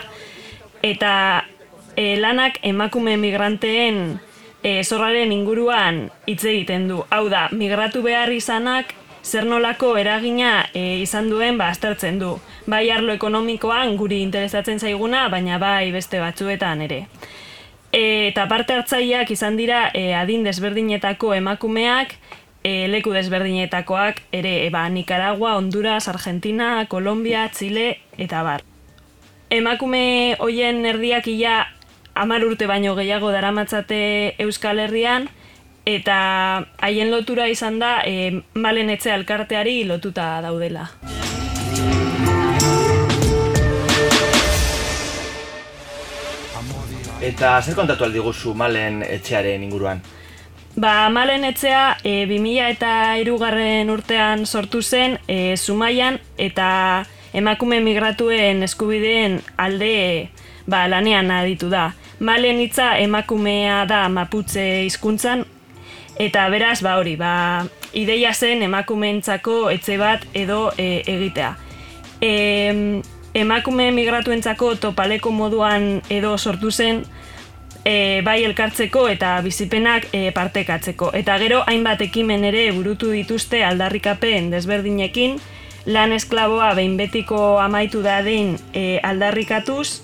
eta 0.83 1.12
e, 1.96 2.16
lanak 2.16 2.59
emakume 2.62 3.18
migranteen 3.20 4.18
e, 4.64 4.83
zorraren 4.85 5.33
inguruan 5.37 6.09
hitz 6.27 6.42
egiten 6.44 6.88
du. 6.88 7.03
Hau 7.12 7.29
da, 7.29 7.48
migratu 7.53 8.03
behar 8.03 8.33
izanak 8.33 8.94
zer 9.24 9.46
nolako 9.48 9.94
eragina 10.00 10.66
e, 10.72 11.00
izan 11.05 11.31
duen 11.33 11.61
ba 11.61 11.70
aztertzen 11.72 12.18
du. 12.20 12.35
Bai 12.66 12.88
arlo 12.92 13.12
ekonomikoan 13.12 13.96
guri 14.00 14.20
interesatzen 14.24 14.81
zaiguna, 14.81 15.29
baina 15.29 15.61
bai 15.61 15.90
beste 15.92 16.20
batzuetan 16.20 16.85
ere. 16.88 17.05
Eta 17.95 18.49
parte 18.51 18.75
hartzaileak 18.75 19.31
izan 19.31 19.55
dira 19.55 19.87
e, 19.95 20.17
adin 20.19 20.43
desberdinetako 20.43 21.31
emakumeak, 21.37 22.17
e, 22.65 22.89
leku 22.91 23.13
desberdinetakoak 23.15 24.19
ere 24.35 24.67
e, 24.67 24.71
ba, 24.75 24.89
Nicaragua, 24.89 25.55
Honduras, 25.55 26.09
Argentina, 26.09 26.87
Kolombia, 26.89 27.49
Chile 27.55 28.01
eta 28.19 28.43
bar. 28.43 28.65
Emakume 29.55 30.35
hoien 30.41 30.83
erdiak 30.91 31.29
ia 31.31 31.69
amar 32.15 32.43
urte 32.43 32.67
baino 32.67 32.97
gehiago 32.99 33.31
daramatzate 33.31 34.35
Euskal 34.43 34.81
Herrian, 34.83 35.29
eta 35.87 36.67
haien 36.81 37.13
lotura 37.13 37.47
izan 37.53 37.79
da 37.79 38.01
e, 38.03 38.43
malen 38.55 38.91
etxe 38.91 39.13
alkarteari 39.13 39.85
lotuta 39.85 40.41
daudela. 40.43 40.91
Eta 47.25 47.57
zer 47.63 47.73
kontatu 47.75 48.05
aldi 48.05 48.21
guzu 48.21 48.53
malen 48.55 49.01
etxearen 49.03 49.63
inguruan? 49.65 50.03
Ba, 50.77 51.09
malen 51.09 51.47
etxea 51.49 51.97
e, 52.03 52.27
2000 52.29 52.69
eta 52.75 52.93
irugarren 53.23 53.89
urtean 53.95 54.45
sortu 54.45 54.83
zen 54.83 55.17
e, 55.29 55.57
Zumaian 55.57 56.19
eta 56.37 56.69
emakume 57.33 57.79
migratuen 57.81 58.63
eskubideen 58.67 59.39
alde 59.57 59.95
ba, 60.67 60.85
lanean 60.91 61.31
aditu 61.31 61.71
da. 61.73 61.93
Malen 62.21 62.61
hitza 62.61 62.99
emakumea 62.99 63.85
da 63.89 64.05
maputze 64.09 64.85
hizkuntzan 64.85 65.47
Eta 66.15 66.45
beraz, 66.47 66.79
ba 66.83 66.95
hori, 67.01 67.17
ba, 67.19 67.65
ideia 67.99 68.31
zen 68.35 68.63
emakumeentzako 68.63 69.71
etxe 69.75 69.97
bat 69.99 70.23
edo 70.35 70.69
e, 70.79 71.03
egitea. 71.11 71.49
E, 72.23 72.31
emakume 73.35 73.90
migratuentzako 73.92 74.75
topaleko 74.77 75.31
moduan 75.31 76.03
edo 76.11 76.37
sortu 76.38 76.70
zen 76.70 77.05
e, 77.85 78.23
bai 78.25 78.42
elkartzeko 78.44 79.09
eta 79.09 79.37
bizipenak 79.44 80.09
e, 80.12 80.31
partekatzeko. 80.33 81.11
Eta 81.14 81.38
gero 81.42 81.62
hainbat 81.66 82.07
ekimen 82.07 82.44
ere 82.44 82.70
burutu 82.73 83.11
dituzte 83.12 83.64
aldarrikapen 83.64 84.51
desberdinekin, 84.55 85.40
lan 85.87 86.12
esklaboa 86.16 86.73
behin 86.79 86.97
betiko 86.97 87.59
amaitu 87.61 88.03
da 88.03 88.23
den 88.25 88.57
e, 88.73 89.01
aldarrikatuz, 89.03 90.01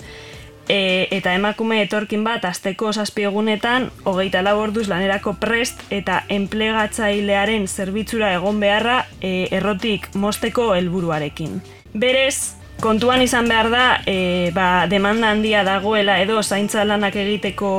e, 0.68 1.08
eta 1.10 1.34
emakume 1.34 1.80
etorkin 1.86 2.24
bat 2.24 2.44
asteko 2.44 2.92
zazpiegunetan 2.92 3.90
hogeita 4.04 4.42
lau 4.46 4.58
orduz 4.60 4.86
lanerako 4.88 5.34
prest 5.40 5.82
eta 5.90 6.22
enplegatzailearen 6.28 7.66
zerbitzura 7.68 8.34
egon 8.36 8.60
beharra 8.60 9.04
e, 9.20 9.48
errotik 9.50 10.10
mosteko 10.14 10.74
helburuarekin. 10.76 11.60
Berez, 11.94 12.59
kontuan 12.80 13.22
izan 13.22 13.48
behar 13.48 13.70
da, 13.70 13.84
e, 14.06 14.50
ba, 14.54 14.86
demanda 14.90 15.30
handia 15.30 15.64
dagoela 15.64 16.20
edo 16.20 16.42
zaintza 16.42 16.84
lanak 16.84 17.16
egiteko 17.16 17.70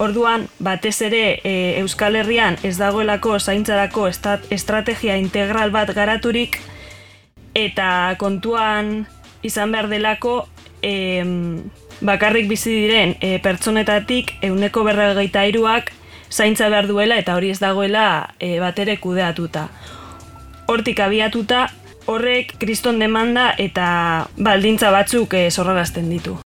orduan, 0.00 0.48
batez 0.58 0.96
ere 1.06 1.40
e, 1.44 1.54
Euskal 1.80 2.16
Herrian 2.16 2.56
ez 2.62 2.76
dagoelako 2.78 3.38
zaintzarako 3.38 4.08
estrategia 4.08 5.16
integral 5.20 5.70
bat 5.70 5.92
garaturik, 5.94 6.60
eta 7.54 8.16
kontuan 8.18 9.06
izan 9.42 9.72
behar 9.72 9.88
delako, 9.88 10.44
bakarrik 12.00 12.48
bizi 12.48 12.72
diren 12.72 13.14
e, 13.20 13.38
pertsonetatik 13.44 14.32
euneko 14.46 14.84
berregeita 14.86 15.44
iruak 15.48 15.92
zaintza 16.30 16.70
behar 16.72 16.88
duela 16.88 17.18
eta 17.20 17.34
hori 17.36 17.50
ez 17.52 17.58
dagoela 17.60 18.34
e, 18.38 18.58
batere 18.60 18.96
kudeatuta. 19.02 19.68
Hortik 20.70 21.00
abiatuta, 21.02 21.66
horrek 22.06 22.54
kriston 22.58 22.98
demanda 22.98 23.54
eta 23.58 24.28
baldintza 24.36 24.90
batzuk 24.90 25.34
e, 25.34 25.48
ditu. 26.08 26.38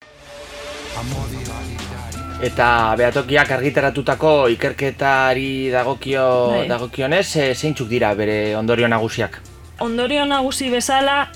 Eta 2.43 2.95
behatokiak 2.99 3.51
argitaratutako 3.51 4.49
ikerketari 4.49 5.71
dagokio, 5.71 6.25
bai. 6.51 6.69
dagokionez, 6.69 7.37
e, 7.37 7.55
zeintzuk 7.55 7.89
dira 7.89 8.15
bere 8.15 8.57
ondorio 8.57 8.89
nagusiak? 8.89 9.41
Ondorio 9.81 10.25
nagusi 10.25 10.71
bezala, 10.71 11.31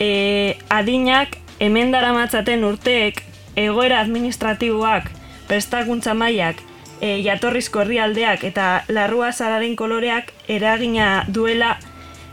e, 0.00 0.56
adinak 0.68 1.36
hemen 1.58 1.92
daramatzaten 1.92 2.64
urteek 2.64 3.22
egoera 3.56 4.00
administratiboak, 4.00 5.10
prestakuntza 5.48 6.14
mailak, 6.14 6.62
e, 7.00 7.20
jatorrizko 7.24 7.82
herrialdeak 7.84 8.44
eta 8.44 8.84
larrua 8.88 9.32
zararen 9.32 9.76
koloreak 9.76 10.32
eragina 10.48 11.24
duela 11.28 11.76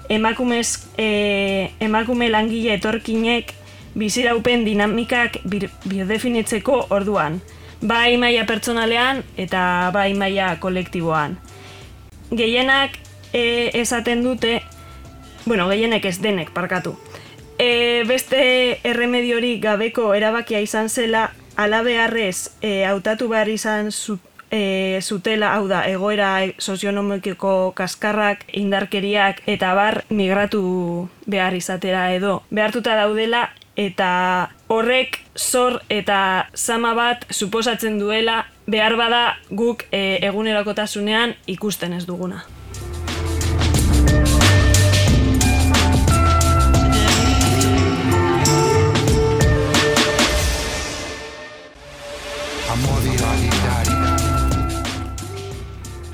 emakumez, 0.10 0.88
e, 0.98 1.72
emakume 1.80 2.30
langile 2.30 2.74
etorkinek 2.74 3.54
biziraupen 3.96 4.66
dinamikak 4.66 5.40
biodefinitzeko 5.46 6.88
orduan. 6.90 7.42
Bai 7.84 8.18
maila 8.18 8.46
pertsonalean 8.48 9.24
eta 9.38 9.92
bai 9.94 10.14
maila 10.14 10.56
kolektiboan. 10.60 11.38
Gehienak 12.32 12.96
e, 13.34 13.72
esaten 13.74 14.24
dute, 14.24 14.62
bueno, 15.46 15.68
gehienek 15.70 16.06
ez 16.06 16.18
denek, 16.24 16.54
parkatu 16.56 16.98
e, 17.58 18.04
beste 18.08 18.80
erremediorik 18.84 19.62
gabeko 19.64 20.14
erabakia 20.18 20.62
izan 20.64 20.90
zela 20.90 21.30
alabearrez 21.56 22.50
e, 22.62 22.84
hautatu 22.90 23.30
behar 23.32 23.50
izan 23.50 23.92
zu, 23.92 24.18
e, 24.54 25.00
zutela, 25.02 25.56
hau 25.58 25.68
da, 25.68 25.84
egoera 25.90 26.38
sozionomikiko 26.62 27.74
kaskarrak, 27.76 28.46
indarkeriak 28.54 29.42
eta 29.50 29.74
bar 29.74 30.04
migratu 30.14 30.64
behar 31.26 31.58
izatera 31.58 32.12
edo. 32.14 32.42
Behartuta 32.54 32.96
daudela 33.00 33.48
eta 33.76 34.52
horrek 34.70 35.24
zor 35.34 35.80
eta 35.90 36.50
sama 36.54 36.94
bat 36.94 37.26
suposatzen 37.34 37.98
duela 38.00 38.44
behar 38.70 38.96
bada 38.96 39.24
guk 39.50 39.88
e, 39.92 40.20
egunerakotasunean 40.30 41.34
ikusten 41.48 41.98
ez 41.98 42.06
duguna. 42.06 42.46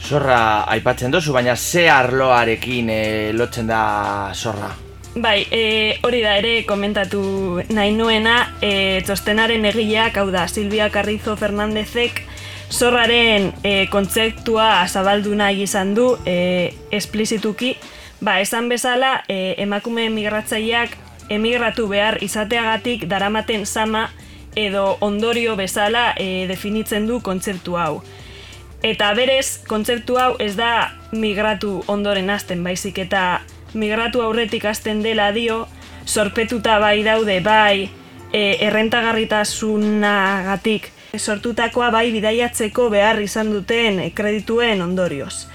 Zorra 0.10 0.64
aipatzen 0.74 1.12
dozu, 1.14 1.36
baina 1.36 1.54
ze 1.56 1.84
arloarekin 1.94 2.88
e, 2.90 3.02
lotzen 3.38 3.68
da 3.70 4.32
zorra? 4.34 4.72
Bai, 5.22 5.44
e, 5.54 6.00
hori 6.02 6.22
da 6.24 6.32
ere 6.40 6.54
komentatu 6.66 7.22
nahi 7.70 7.92
nuena, 7.94 8.56
e, 8.62 9.02
txostenaren 9.06 9.68
egileak, 9.70 10.18
hau 10.18 10.32
da, 10.34 10.48
Silvia 10.50 10.88
Carrizo 10.90 11.36
Fernandezek, 11.38 12.24
zorraren 12.74 13.52
e, 13.62 13.74
kontzeptua 13.94 14.72
zabaldu 14.88 15.36
nahi 15.38 15.62
izan 15.68 15.94
du, 15.94 16.08
e, 16.26 16.74
esplizituki, 16.90 17.76
ba, 18.22 18.40
esan 18.42 18.70
bezala, 18.70 19.20
e, 19.30 19.60
emakume 19.62 20.08
emigratzaileak 20.10 20.96
emigratu 21.30 21.86
behar 21.92 22.18
izateagatik 22.26 23.06
daramaten 23.12 23.68
sama 23.70 24.08
edo 24.58 24.98
ondorio 25.06 25.54
bezala 25.56 26.16
e, 26.18 26.48
definitzen 26.50 27.06
du 27.06 27.22
kontzeptu 27.22 27.78
hau 27.78 28.00
Eta 28.84 29.14
berez, 29.14 29.64
kontzeptu 29.68 30.18
hau 30.18 30.36
ez 30.40 30.56
da 30.56 30.92
migratu 31.12 31.84
ondoren 31.92 32.30
hasten 32.32 32.64
baizik 32.64 32.98
eta 33.04 33.42
migratu 33.74 34.22
aurretik 34.24 34.66
hasten 34.66 35.04
dela 35.04 35.32
dio, 35.36 35.68
sorpetuta 36.06 36.80
bai 36.80 37.04
daude 37.04 37.40
bai 37.44 37.90
e, 38.32 38.56
errentagarritasunagatik 38.68 40.92
sortutakoa 41.18 41.92
bai 41.92 42.12
bidaiatzeko 42.14 42.90
behar 42.94 43.22
izan 43.22 43.52
duten 43.52 44.12
kredituen 44.16 44.82
ondorioz. 44.82 45.48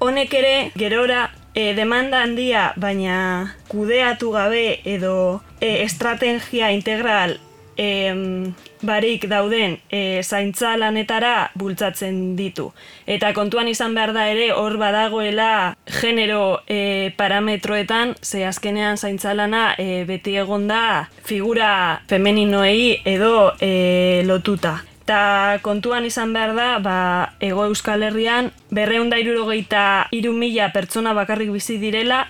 Honek 0.00 0.34
ere, 0.34 0.72
gerora, 0.74 1.30
e, 1.54 1.74
demanda 1.76 2.22
handia, 2.24 2.72
baina 2.76 3.54
kudeatu 3.68 4.30
gabe 4.34 4.80
edo 4.84 5.42
e, 5.60 5.84
estrategia 5.84 6.70
integral 6.74 7.38
e, 7.80 8.52
barik 8.84 9.24
dauden 9.28 9.78
e, 9.88 10.20
zaintza 10.22 10.76
lanetara 10.76 11.50
bultzatzen 11.56 12.36
ditu. 12.36 12.70
Eta 13.08 13.32
kontuan 13.36 13.70
izan 13.72 13.96
behar 13.96 14.12
da 14.16 14.26
ere 14.28 14.50
hor 14.52 14.76
badagoela 14.80 15.76
genero 16.00 16.60
e, 16.68 17.12
parametroetan, 17.16 18.14
ze 18.22 18.44
azkenean 18.44 18.98
zaintza 18.98 19.34
lana 19.34 19.74
e, 19.78 20.04
beti 20.04 20.36
egonda 20.36 21.08
figura 21.24 22.02
femeninoei 22.08 23.00
edo 23.04 23.54
e, 23.60 24.22
lotuta. 24.28 24.82
Eta 25.10 25.58
kontuan 25.64 26.04
izan 26.06 26.34
behar 26.36 26.52
da, 26.54 26.68
ba, 26.78 26.98
ego 27.42 27.64
euskal 27.66 28.04
herrian, 28.06 28.52
berreunda 28.70 29.18
irurogeita 29.18 30.06
iru 30.14 30.30
mila 30.36 30.68
pertsona 30.70 31.16
bakarrik 31.16 31.50
bizi 31.50 31.80
direla, 31.82 32.28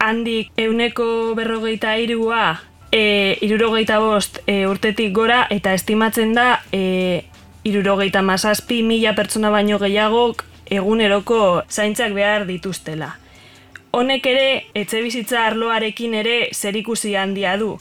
handik 0.00 0.50
euneko 0.58 1.36
berrogeita 1.36 1.94
irua 2.00 2.69
e, 2.92 3.38
irurogeita 3.40 3.98
bost 3.98 4.40
e, 4.46 4.66
urtetik 4.66 5.12
gora, 5.14 5.46
eta 5.50 5.74
estimatzen 5.74 6.34
da, 6.34 6.62
e, 6.72 7.24
irurogeita 7.64 8.22
mazazpi 8.22 8.82
mila 8.82 9.14
pertsona 9.14 9.50
baino 9.50 9.78
gehiagok 9.78 10.44
eguneroko 10.70 11.62
zaintzak 11.68 12.14
behar 12.14 12.46
dituztela. 12.48 13.16
Honek 13.90 14.26
ere, 14.30 14.50
etxe 14.78 15.00
bizitza 15.02 15.46
arloarekin 15.48 16.14
ere 16.14 16.36
zerikusi 16.54 17.16
handia 17.18 17.56
du. 17.58 17.72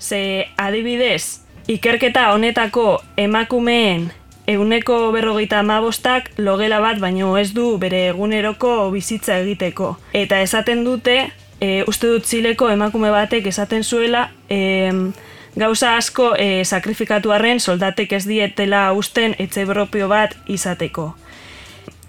Ze 0.00 0.48
adibidez, 0.56 1.42
ikerketa 1.68 2.30
honetako 2.32 3.02
emakumeen 3.16 4.08
eguneko 4.48 5.10
berrogeita 5.12 5.58
amabostak 5.60 6.30
logela 6.40 6.78
bat 6.80 6.96
baino 7.02 7.34
ez 7.36 7.50
du 7.52 7.74
bere 7.76 8.06
eguneroko 8.14 8.88
bizitza 8.94 9.36
egiteko. 9.42 9.98
Eta 10.16 10.40
esaten 10.40 10.86
dute, 10.86 11.18
e, 11.60 11.84
uste 11.86 12.08
dut 12.10 12.26
zileko 12.26 12.70
emakume 12.70 13.10
batek 13.10 13.46
esaten 13.50 13.84
zuela, 13.84 14.30
e, 14.50 14.92
gauza 15.58 15.96
asko 15.96 16.34
e, 16.38 16.64
sakrifikatu 16.64 17.32
arren 17.34 17.60
soldatek 17.60 18.12
ez 18.12 18.24
dietela 18.28 18.92
usten 18.92 19.34
etxe 19.38 19.66
propio 19.66 20.08
bat 20.08 20.36
izateko. 20.46 21.14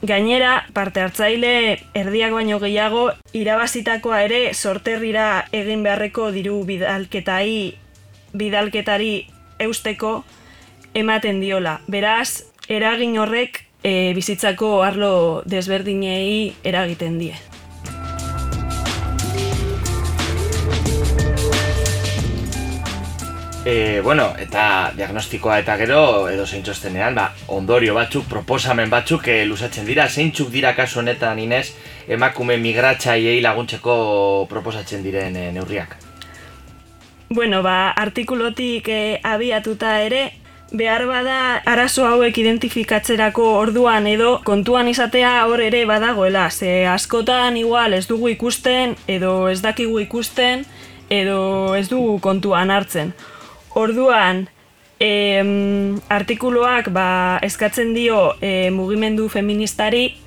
Gainera, 0.01 0.63
parte 0.71 1.01
hartzaile 1.03 1.79
erdiak 1.97 2.31
baino 2.31 2.59
gehiago, 2.61 3.09
irabazitakoa 3.35 4.21
ere 4.23 4.53
sorterrira 4.53 5.45
egin 5.51 5.83
beharreko 5.83 6.29
diru 6.31 6.61
bidalketai, 6.63 7.75
bidalketari 8.31 9.27
eusteko 9.59 10.23
ematen 10.95 11.43
diola. 11.43 11.81
Beraz, 11.91 12.45
eragin 12.69 13.17
horrek 13.19 13.65
e, 13.83 14.13
bizitzako 14.15 14.83
arlo 14.87 15.13
desberdinei 15.45 16.53
eragiten 16.63 17.19
die. 17.19 17.35
E, 23.65 23.99
bueno, 24.01 24.33
eta 24.39 24.93
diagnostikoa 24.95 25.57
eta 25.59 25.75
gero 25.77 26.29
edo 26.31 26.45
zeintxostenean, 26.47 27.15
ba, 27.15 27.25
ondorio 27.51 27.93
batzuk, 27.93 28.23
proposamen 28.31 28.89
batzuk 28.89 29.27
e, 29.27 29.43
lusatzen 29.45 29.85
dira, 29.85 30.07
zeintzuk 30.07 30.47
dira 30.49 30.71
kasu 30.77 31.01
honetan 31.01 31.39
inez 31.43 31.73
emakume 32.07 32.55
migratzaiei 32.57 33.41
laguntzeko 33.43 34.47
proposatzen 34.49 35.03
diren 35.03 35.35
e, 35.35 35.49
neurriak? 35.51 35.97
Bueno, 37.29 37.59
ba, 37.61 37.91
artikulotik 37.91 38.87
e, 38.87 39.19
abiatuta 39.27 39.97
ere, 40.05 40.21
behar 40.71 41.03
bada 41.09 41.57
arazo 41.67 42.05
hauek 42.07 42.37
identifikatzerako 42.39 43.43
orduan 43.57 44.07
edo 44.07 44.37
kontuan 44.45 44.87
izatea 44.87 45.33
hor 45.49 45.59
ere 45.65 45.83
badagoela, 45.89 46.49
ze 46.49 46.85
askotan 46.87 47.57
igual 47.57 47.93
ez 47.93 48.07
dugu 48.07 48.29
ikusten 48.29 48.95
edo 49.07 49.49
ez 49.49 49.59
dakigu 49.61 49.99
ikusten 49.99 50.63
edo 51.09 51.75
ez 51.75 51.89
dugu 51.89 52.19
kontuan 52.23 52.71
hartzen. 52.71 53.13
Orduan, 53.79 54.47
em, 54.99 55.99
artikuluak 56.11 56.89
ba, 56.91 57.39
eskatzen 57.45 57.93
dio 57.95 58.35
e, 58.41 58.69
mugimendu 58.75 59.29
feministari 59.31 60.17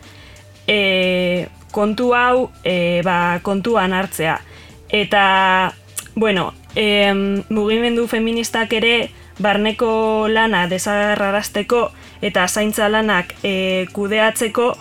e, 0.67 1.49
kontu 1.73 2.13
hau 2.17 2.51
e, 2.65 3.03
ba, 3.05 3.41
kontuan 3.45 3.93
hartzea. 3.93 4.39
Eta, 4.89 5.75
bueno, 6.15 6.53
e, 6.77 7.13
mugimendu 7.49 8.07
feministak 8.09 8.73
ere 8.81 9.11
barneko 9.43 10.29
lana 10.29 10.67
desagarrarazteko 10.69 11.91
eta 12.23 12.47
zaintza 12.49 12.89
lanak 12.89 13.35
e, 13.43 13.87
kudeatzeko 13.93 14.73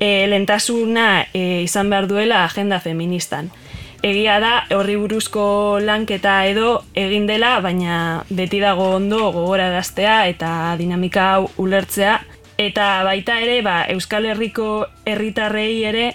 e, 0.00 0.26
lentasuna 0.30 1.26
e, 1.34 1.62
izan 1.62 1.90
behar 1.90 2.08
duela 2.10 2.44
agenda 2.44 2.80
feministan. 2.80 3.52
Egia 4.02 4.40
da, 4.42 4.52
horri 4.74 4.96
buruzko 4.98 5.78
lanketa 5.78 6.40
edo 6.50 6.80
egin 6.98 7.28
dela, 7.28 7.60
baina 7.62 8.24
beti 8.34 8.58
dago 8.58 8.88
ondo 8.96 9.28
gogora 9.30 9.68
daztea 9.70 10.24
eta 10.26 10.74
dinamika 10.78 11.26
hau 11.36 11.44
ulertzea. 11.62 12.16
Eta 12.58 12.86
baita 13.06 13.38
ere, 13.40 13.60
ba, 13.62 13.84
Euskal 13.94 14.26
Herriko 14.26 14.86
herritarrei 15.06 15.84
ere, 15.86 16.08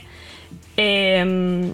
em, 0.76 1.73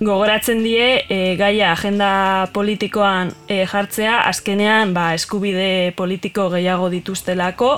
gogoratzen 0.00 0.62
die 0.64 1.04
e, 1.08 1.36
gaia 1.36 1.72
agenda 1.72 2.48
politikoan 2.54 3.32
e, 3.48 3.64
jartzea 3.66 4.20
azkenean 4.30 4.94
ba, 4.94 5.12
eskubide 5.14 5.92
politiko 5.96 6.48
gehiago 6.54 6.88
dituztelako 6.94 7.72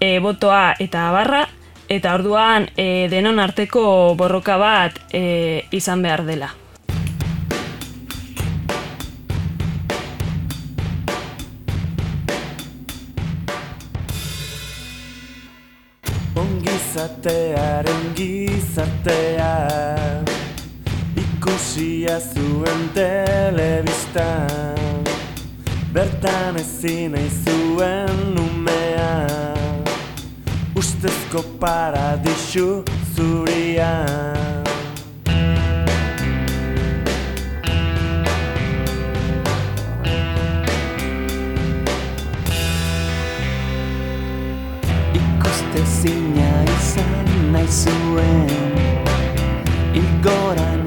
e, 0.00 0.18
botoa 0.20 0.74
eta 0.82 1.06
barra 1.14 1.46
eta 1.88 2.14
orduan 2.18 2.68
e, 2.76 3.08
denon 3.12 3.40
arteko 3.40 3.84
borroka 4.18 4.58
bat 4.60 5.00
e, 5.12 5.64
izan 5.72 6.02
behar 6.04 6.26
dela. 6.28 6.52
Ongizatearen 16.92 18.04
gizatearen 18.14 20.24
ikusia 21.16 22.20
zuen 22.20 22.90
telebistan 22.94 25.04
Bertan 25.94 26.56
ezin 26.60 27.16
zuen 27.44 28.34
numea 28.34 29.28
Ustezko 30.76 31.42
paradisu 31.60 32.84
zurian 33.16 34.64
Ikuste 45.14 45.82
zina 46.00 46.31
izan 47.52 47.60
nahi 47.60 47.66
zuen 47.68 48.48
Ilgoran 49.94 50.81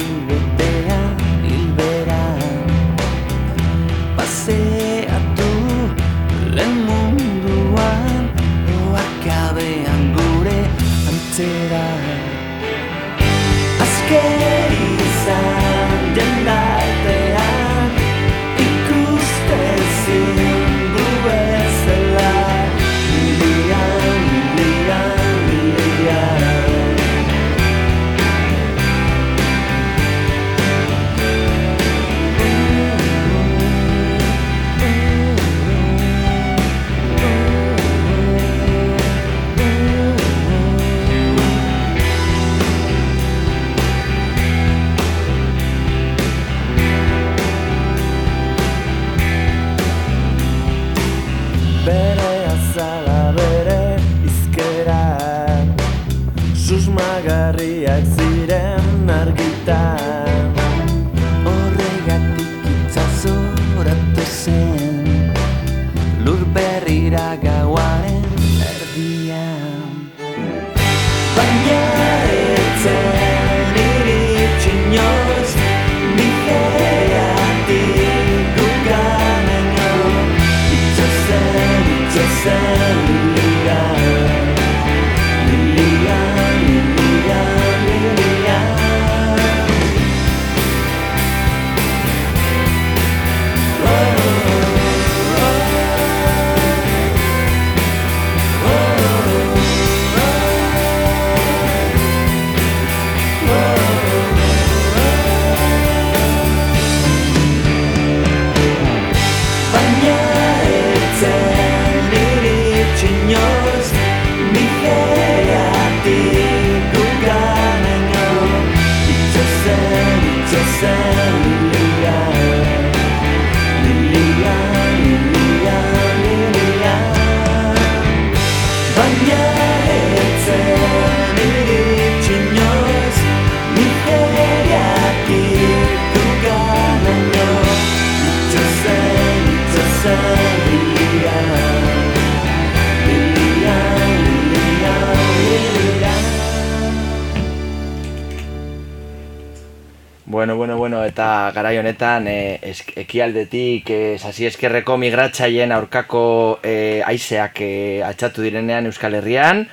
garai 151.75 151.91
honetan 151.91 152.27
e, 152.27 152.59
esk, 152.61 152.93
ekialdetik 152.97 153.89
e, 153.89 154.17
sasi 154.17 154.45
eskerreko 154.47 154.97
migratzaien 154.97 155.71
aurkako 155.71 156.59
e, 156.63 157.01
aizeak 157.05 157.61
e, 157.61 158.01
atxatu 158.03 158.43
direnean 158.43 158.85
Euskal 158.85 159.15
Herrian, 159.15 159.65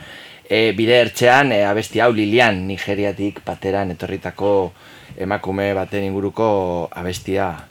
e, 0.49 0.73
bide 0.73 0.99
ertzean 1.01 1.53
e, 1.53 1.65
abesti 1.65 2.01
hau 2.01 2.13
Lilian 2.13 2.67
Nigeriatik 2.67 3.43
pateran 3.45 3.91
etorritako 3.95 4.73
emakume 5.17 5.73
baten 5.75 6.05
inguruko 6.05 6.89
abestia. 6.91 7.69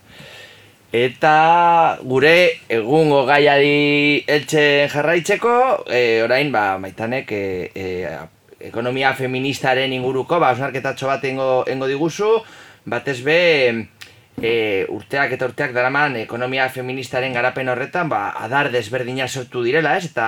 Eta 0.91 1.97
gure 2.03 2.35
egungo 2.69 3.25
gaiari 3.25 4.23
eltzen 4.27 4.89
jarraitzeko, 4.91 5.85
e, 5.87 6.21
orain 6.23 6.51
ba, 6.51 6.77
maitanek 6.77 7.31
e, 7.31 7.71
e, 7.75 8.17
ekonomia 8.67 9.13
feministaren 9.15 9.93
inguruko, 9.93 10.39
ba, 10.39 10.51
osnarketatxo 10.51 11.07
bat 11.07 11.23
engo, 11.25 11.63
engo 11.67 11.87
diguzu, 11.87 12.35
batez 12.85 13.21
be 13.23 13.39
e, 14.39 14.85
urteak 14.89 15.35
eta 15.35 15.47
urteak 15.49 15.73
daraman 15.75 16.15
ekonomia 16.21 16.67
feministaren 16.69 17.33
garapen 17.33 17.69
horretan 17.71 18.09
ba, 18.09 18.21
adar 18.45 18.71
desberdina 18.73 19.27
sortu 19.27 19.63
direla, 19.65 19.95
ez? 19.97 20.07
Eta 20.11 20.27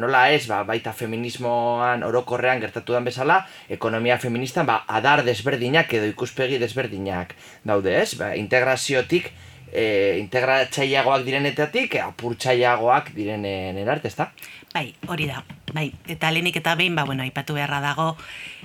nola 0.00 0.26
ez, 0.34 0.44
ba, 0.50 0.62
baita 0.68 0.92
feminismoan 0.92 2.04
orokorrean 2.06 2.60
gertatu 2.64 2.96
den 2.96 3.08
bezala, 3.08 3.40
ekonomia 3.68 4.18
feministan 4.22 4.68
ba, 4.68 4.82
adar 4.88 5.24
desberdinak 5.26 5.92
edo 5.94 6.10
ikuspegi 6.12 6.60
desberdinak 6.62 7.34
daude, 7.64 7.96
ez? 8.02 8.14
Ba, 8.20 8.34
integraziotik 8.38 9.32
e, 9.72 9.84
integratzaileagoak 10.22 11.26
direnetatik 11.26 11.98
apurtzaileagoak 12.04 13.14
direnen 13.16 13.78
erarte, 13.82 14.12
ezta? 14.12 14.30
Bai, 14.74 14.90
hori 15.08 15.30
da. 15.30 15.42
Bai, 15.74 15.88
eta 16.06 16.30
lehenik 16.30 16.60
eta 16.60 16.76
behin, 16.78 16.94
ba, 16.94 17.02
bueno, 17.02 17.24
aipatu 17.24 17.56
beharra 17.56 17.80
dago, 17.82 18.12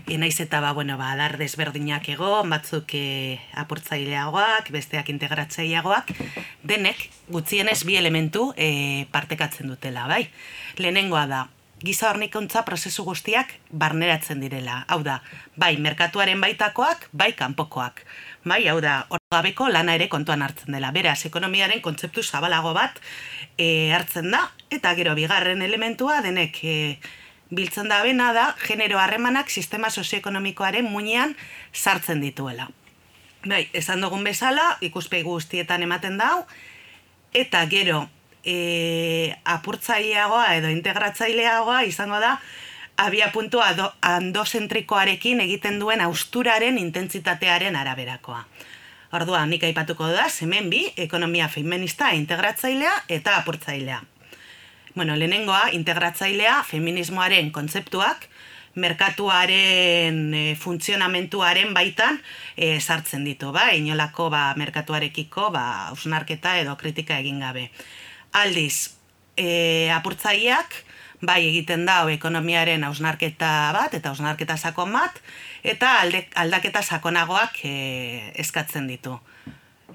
e, 0.05 0.19
naiz 0.21 0.35
eta, 0.43 0.59
ba, 0.61 0.75
bueno, 0.77 0.93
ba, 0.99 1.09
adar 1.15 1.39
desberdinak 1.41 2.05
ego, 2.13 2.43
batzuk 2.45 2.93
e, 2.93 3.39
apurtzaileagoak, 3.57 4.69
besteak 4.69 5.09
integratzaileagoak, 5.09 6.13
denek, 6.69 7.07
gutxienez 7.33 7.81
bi 7.89 7.97
elementu 7.97 8.51
e, 8.53 9.07
partekatzen 9.09 9.73
dutela, 9.73 10.05
bai. 10.05 10.27
Lehenengoa 10.77 11.25
da, 11.31 11.47
giza 11.81 12.11
hornikuntza 12.11 12.61
prozesu 12.67 13.07
guztiak 13.07 13.55
barneratzen 13.71 14.45
direla. 14.45 14.83
Hau 14.87 15.01
da, 15.01 15.23
bai, 15.57 15.77
merkatuaren 15.81 16.41
baitakoak, 16.45 17.09
bai, 17.11 17.31
kanpokoak. 17.33 18.03
Bai, 18.47 18.67
hau 18.71 18.79
da, 18.79 19.05
hor 19.11 19.19
gabeko 19.33 19.67
lana 19.67 19.97
ere 19.97 20.07
kontuan 20.07 20.41
hartzen 20.41 20.71
dela. 20.71 20.93
Beraz, 20.95 21.25
ekonomiaren 21.27 21.81
kontzeptu 21.83 22.23
zabalago 22.23 22.71
bat 22.73 23.01
e, 23.57 23.91
hartzen 23.91 24.29
da, 24.31 24.45
eta 24.71 24.93
gero 24.95 25.15
bigarren 25.17 25.61
elementua 25.61 26.21
denek 26.23 26.61
e, 26.63 26.75
biltzen 27.51 27.89
da 27.91 27.99
bena 28.05 28.31
da, 28.33 28.53
genero 28.63 28.99
harremanak 28.99 29.51
sistema 29.51 29.89
sozioekonomikoaren 29.89 30.87
muinean 30.87 31.35
sartzen 31.73 32.23
dituela. 32.23 32.69
Bai, 33.43 33.65
esan 33.75 33.99
dugun 34.05 34.23
bezala, 34.23 34.77
ikuspegi 34.87 35.27
guztietan 35.27 35.83
ematen 35.83 36.15
dau, 36.19 36.45
eta 37.35 37.65
gero 37.67 38.05
e, 38.45 39.35
apurtzaileagoa 39.43 40.55
edo 40.55 40.71
integratzaileagoa 40.71 41.83
izango 41.91 42.23
da, 42.23 42.37
abia 42.99 43.31
puntua 43.31 43.69
andozentrikoarekin 44.01 45.39
egiten 45.45 45.79
duen 45.79 46.01
austuraren 46.01 46.77
intentsitatearen 46.77 47.75
araberakoa. 47.79 48.43
Orduan, 49.15 49.49
nik 49.49 49.63
aipatuko 49.65 50.09
da, 50.13 50.27
hemen 50.41 50.69
bi, 50.69 50.83
ekonomia 50.97 51.47
feminista 51.49 52.11
integratzailea 52.13 52.91
eta 53.09 53.37
apurtzailea. 53.39 54.01
Bueno, 54.95 55.15
lehenengoa, 55.15 55.69
integratzailea, 55.77 56.59
feminismoaren 56.67 57.51
kontzeptuak, 57.55 58.27
merkatuaren 58.75 60.19
e, 60.33 60.43
funtzionamentuaren 60.59 61.73
baitan 61.73 62.19
e, 62.55 62.77
sartzen 62.79 63.23
ditu, 63.25 63.53
ba, 63.55 63.69
inolako 63.73 64.29
ba, 64.29 64.43
merkatuarekiko 64.59 65.49
ba, 65.55 65.65
usnarketa 65.95 66.57
edo 66.61 66.75
kritika 66.77 67.17
egin 67.17 67.39
gabe. 67.41 67.69
Aldiz, 68.37 68.91
e, 69.37 69.89
apurtzaileak, 69.95 70.83
bai 71.21 71.41
egiten 71.47 71.85
da 71.85 72.01
ekonomiaren 72.11 72.83
hausnarketa 72.87 73.49
bat 73.75 73.93
eta 73.93 74.09
hausnarketa 74.13 74.57
sakon 74.57 74.93
bat 74.93 75.19
eta 75.63 75.99
alde, 76.01 76.25
aldaketa 76.35 76.81
sakonagoak 76.81 77.59
e, 77.63 77.73
eskatzen 78.39 78.87
ditu. 78.87 79.19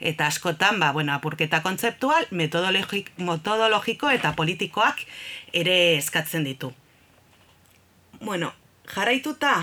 Eta 0.01 0.27
askotan, 0.27 0.81
ba, 0.81 0.91
bueno, 0.93 1.15
apurketa 1.15 1.61
kontzeptual, 1.63 2.27
metodologik, 2.31 3.13
metodologiko 3.17 4.11
eta 4.11 4.33
politikoak 4.37 5.05
ere 5.55 5.97
eskatzen 5.97 6.45
ditu. 6.45 6.73
Bueno, 8.21 8.53
jarraituta, 8.91 9.55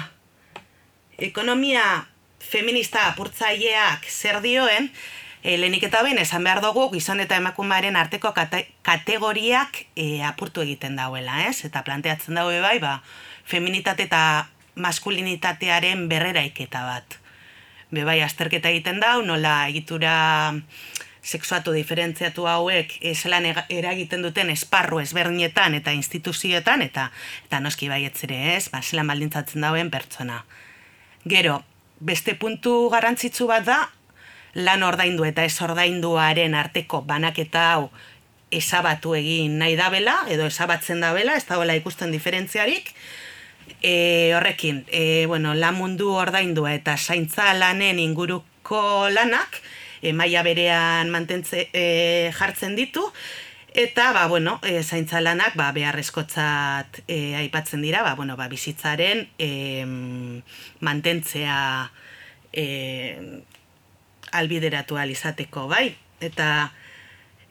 ekonomia 1.18 1.84
feminista 2.40 3.10
apurtzaileak 3.12 4.08
zer 4.10 4.42
dioen, 4.42 4.90
E, 5.44 5.58
lehenik 5.58 5.88
eta 5.88 6.04
behin, 6.06 6.20
esan 6.22 6.44
behar 6.46 6.62
dugu, 6.62 6.86
gizon 6.94 7.20
eta 7.24 7.38
emakumearen 7.42 7.96
arteko 7.98 8.30
kate, 8.38 8.68
kategoriak 8.86 9.86
e, 9.96 10.22
apurtu 10.22 10.62
egiten 10.62 11.00
dauela, 11.00 11.48
ez? 11.50 11.64
Eta 11.66 11.82
planteatzen 11.88 12.38
daue 12.38 12.60
bai, 12.62 12.78
ba, 12.84 13.00
feminitate 13.50 14.06
eta 14.06 14.22
maskulinitatearen 14.76 16.06
berrera 16.12 16.44
iketa 16.46 16.84
bat. 16.86 17.18
Be 17.92 18.06
bai, 18.06 18.22
azterketa 18.22 18.70
egiten 18.70 19.02
dau, 19.02 19.20
nola 19.26 19.66
egitura 19.72 20.14
sexuatu 21.22 21.74
diferentziatu 21.74 22.48
hauek 22.50 22.94
zelan 23.14 23.46
eragiten 23.70 24.24
duten 24.26 24.50
esparru 24.50 25.02
ezberdinetan 25.02 25.76
eta 25.78 25.94
instituzioetan, 25.94 26.82
eta 26.86 27.10
eta 27.48 27.60
noski 27.62 27.90
baietzere 27.90 28.56
ez, 28.56 28.70
ba, 28.70 28.82
zelan 28.82 29.10
baldintzatzen 29.10 29.66
dauen 29.66 29.90
pertsona. 29.90 30.44
Gero, 31.26 31.64
beste 32.00 32.34
puntu 32.38 32.90
garrantzitsu 32.94 33.50
bat 33.50 33.66
da, 33.66 33.80
lan 34.54 34.84
ordaindu 34.84 35.26
eta 35.26 35.46
ez 35.46 35.56
ordainduaren 35.62 36.56
arteko 36.56 37.02
banaketa 37.08 37.68
hau 37.74 37.90
esabatu 38.52 39.16
egin 39.16 39.58
nahi 39.62 39.78
dabela, 39.80 40.26
edo 40.30 40.46
esabatzen 40.52 41.00
dabela, 41.02 41.38
ez 41.40 41.46
dagoela 41.48 41.76
ikusten 41.80 42.12
diferentziarik, 42.12 42.92
e, 43.82 44.34
horrekin, 44.36 44.84
e, 44.92 45.26
bueno, 45.26 45.54
lan 45.56 45.78
mundu 45.80 46.12
ordaindua 46.12 46.74
eta 46.76 46.98
zaintza 46.98 47.54
lanen 47.56 48.00
inguruko 48.00 49.08
lanak, 49.10 49.62
e, 50.02 50.12
maia 50.14 50.44
berean 50.44 51.10
mantentze 51.14 51.70
e, 51.72 51.86
jartzen 52.36 52.76
ditu, 52.76 53.06
eta, 53.74 54.12
ba, 54.12 54.28
bueno, 54.28 54.60
e, 54.68 54.82
zaintza 54.84 55.22
lanak, 55.24 55.56
ba, 55.56 55.72
beharrezkotzat 55.72 57.06
e, 57.08 57.36
aipatzen 57.40 57.82
dira, 57.82 58.04
ba, 58.04 58.18
bueno, 58.20 58.36
ba, 58.36 58.50
bizitzaren 58.52 59.30
e, 59.40 59.86
mantentzea 60.84 61.62
e, 62.52 62.66
albideratu 64.32 64.98
izateko, 64.98 65.68
bai? 65.68 65.96
Eta, 66.20 66.72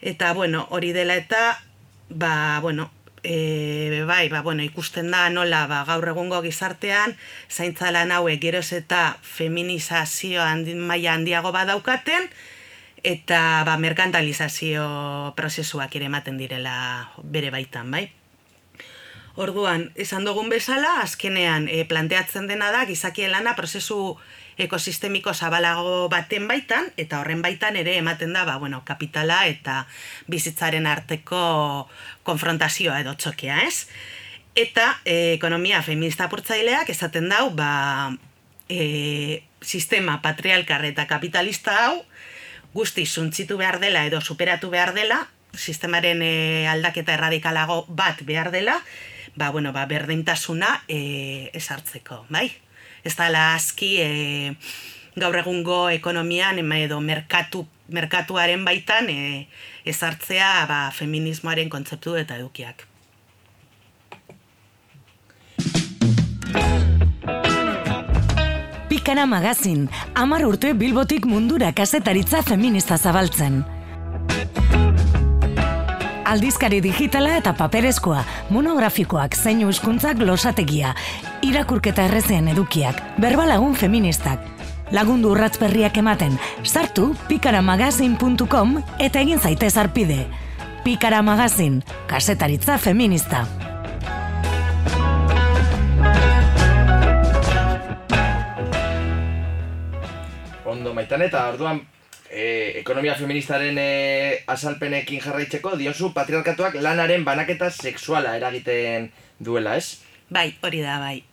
eta 0.01 0.33
bueno, 0.33 0.66
hori 0.71 0.93
dela 0.93 1.16
eta, 1.16 1.61
ba, 2.09 2.61
bueno, 2.61 2.90
e, 3.23 4.05
bai, 4.07 4.29
ba, 4.29 4.43
bueno, 4.43 4.62
ikusten 4.62 5.11
da 5.11 5.29
nola 5.31 5.66
ba, 5.66 5.85
gaur 5.85 6.09
egungo 6.09 6.43
gizartean, 6.43 7.16
zaintza 7.49 7.90
lan 7.90 8.12
hauek 8.12 8.40
geroz 8.40 8.73
eta 8.73 9.19
feminizazio 9.23 10.43
handi, 10.43 10.75
maila 10.75 11.14
handiago 11.14 11.53
badaukaten, 11.53 12.31
eta 13.03 13.64
ba, 13.66 13.77
merkantalizazio 13.77 15.35
prozesuak 15.37 15.95
ere 15.97 16.09
ematen 16.09 16.38
direla 16.38 17.11
bere 17.23 17.51
baitan, 17.51 17.90
bai? 17.90 18.11
Orduan, 19.40 19.90
esan 19.95 20.27
dugun 20.27 20.51
bezala, 20.51 21.01
azkenean 21.05 21.69
e, 21.71 21.85
planteatzen 21.88 22.49
dena 22.51 22.73
da, 22.75 22.85
gizakien 22.88 23.31
lana 23.33 23.55
prozesu 23.57 24.16
ekosistemiko 24.64 25.33
zabalago 25.35 26.09
baten 26.12 26.46
baitan, 26.49 26.90
eta 27.01 27.20
horren 27.20 27.42
baitan 27.42 27.77
ere 27.77 27.96
ematen 27.99 28.33
da, 28.37 28.44
ba, 28.49 28.57
bueno, 28.59 28.83
kapitala 28.85 29.44
eta 29.51 29.85
bizitzaren 30.31 30.87
arteko 30.87 31.88
konfrontazioa 32.27 33.01
edo 33.05 33.14
txokea, 33.14 33.62
ez? 33.66 33.87
Eta 34.59 35.01
e, 35.05 35.35
ekonomia 35.35 35.83
feminista 35.83 36.29
purtzaileak 36.29 36.90
esaten 36.90 37.29
dau, 37.31 37.51
ba, 37.55 38.12
e, 38.68 39.42
sistema 39.62 40.20
patrialkar 40.23 40.85
eta 40.88 41.07
kapitalista 41.07 41.77
hau, 41.87 42.01
guzti 42.75 43.07
zuntzitu 43.07 43.59
behar 43.59 43.81
dela 43.83 44.05
edo 44.07 44.20
superatu 44.20 44.70
behar 44.70 44.94
dela, 44.94 45.25
sistemaren 45.55 46.23
e, 46.23 46.66
aldaketa 46.70 47.14
erradikalago 47.14 47.85
bat 47.88 48.23
behar 48.27 48.51
dela, 48.55 48.81
ba, 49.37 49.51
bueno, 49.51 49.73
ba, 49.73 49.87
berdintasuna 49.87 50.83
e, 50.88 51.51
esartzeko, 51.55 52.25
bai? 52.29 52.51
Ez 53.05 53.15
da 53.17 53.55
aski 53.55 53.97
e, 54.01 54.55
gaur 55.17 55.37
egungo 55.37 55.89
ekonomian 55.91 56.59
edo 56.73 57.01
merkatu, 57.01 57.67
merkatuaren 57.89 58.65
baitan 58.65 59.09
e, 59.09 59.47
ezartzea 59.85 60.67
ba, 60.69 60.91
feminismoaren 60.95 61.69
kontzeptu 61.69 62.17
eta 62.17 62.37
edukiak. 62.37 62.87
Pikara 68.91 69.27
magazin, 69.27 69.89
amar 70.15 70.45
urte 70.45 70.75
bilbotik 70.75 71.25
mundura 71.27 71.73
kasetaritza 71.73 72.43
feminista 72.43 72.99
zabaltzen. 72.99 73.80
Aldizkari 76.31 76.79
digitala 76.79 77.33
eta 77.40 77.51
paperezkoa, 77.59 78.21
monografikoak 78.55 79.35
zein 79.35 79.64
euskuntzak 79.66 80.21
losategia, 80.23 80.93
irakurketa 81.43 82.05
errezean 82.07 82.47
edukiak, 82.53 83.01
berbalagun 83.19 83.75
feministak. 83.75 84.45
Lagundu 84.95 85.33
urratz 85.35 85.57
berriak 85.59 85.99
ematen, 85.99 86.38
sartu 86.62 87.09
pikaramagazin.com 87.27 88.79
eta 89.03 89.25
egin 89.27 89.43
zaitez 89.43 89.75
arpide. 89.83 90.21
Pikara 90.87 91.19
magazin, 91.27 91.83
kasetaritza 92.07 92.79
feminista. 92.79 93.43
Ondo 100.62 100.95
maitan 100.95 101.27
eta 101.27 101.49
orduan 101.51 101.83
e, 102.31 102.79
ekonomia 102.81 103.16
feministaren 103.19 103.79
e, 103.79 104.45
azalpenekin 104.47 105.21
jarraitzeko 105.21 105.75
diozu 105.77 106.12
patriarkatuak 106.14 106.79
lanaren 106.81 107.25
banaketa 107.27 107.71
sexuala 107.71 108.37
eragiten 108.38 109.11
duela, 109.38 109.75
ez? 109.77 110.01
Bai, 110.31 110.55
hori 110.62 110.81
da, 110.85 111.01
bai. 111.03 111.25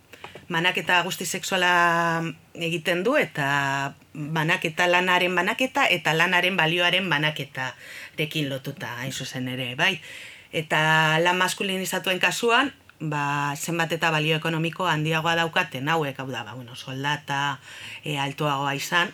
Banaketa 0.50 1.02
guzti 1.04 1.26
sexuala 1.26 2.24
egiten 2.56 3.04
du 3.04 3.18
eta 3.20 3.94
banaketa 4.14 4.88
lanaren 4.88 5.36
banaketa 5.36 5.86
eta 5.92 6.16
lanaren 6.16 6.58
balioaren 6.58 7.10
banaketa 7.10 7.74
dekin 8.18 8.50
lotuta, 8.50 8.96
hain 9.04 9.14
zuzen 9.14 9.48
ere, 9.54 9.76
bai. 9.76 10.00
Eta 10.56 11.20
lan 11.22 11.38
maskulinizatuen 11.38 12.20
kasuan, 12.24 12.72
ba, 13.00 13.54
zenbat 13.56 13.92
eta 13.94 14.10
balio 14.12 14.40
ekonomiko 14.40 14.88
handiagoa 14.88 15.36
daukaten 15.38 15.90
hauek, 15.90 16.18
hau 16.18 16.30
da, 16.32 16.44
ba, 16.48 16.56
bueno, 16.56 16.76
soldata 16.76 17.60
e, 18.04 18.18
altuagoa 18.18 18.74
izan, 18.80 19.12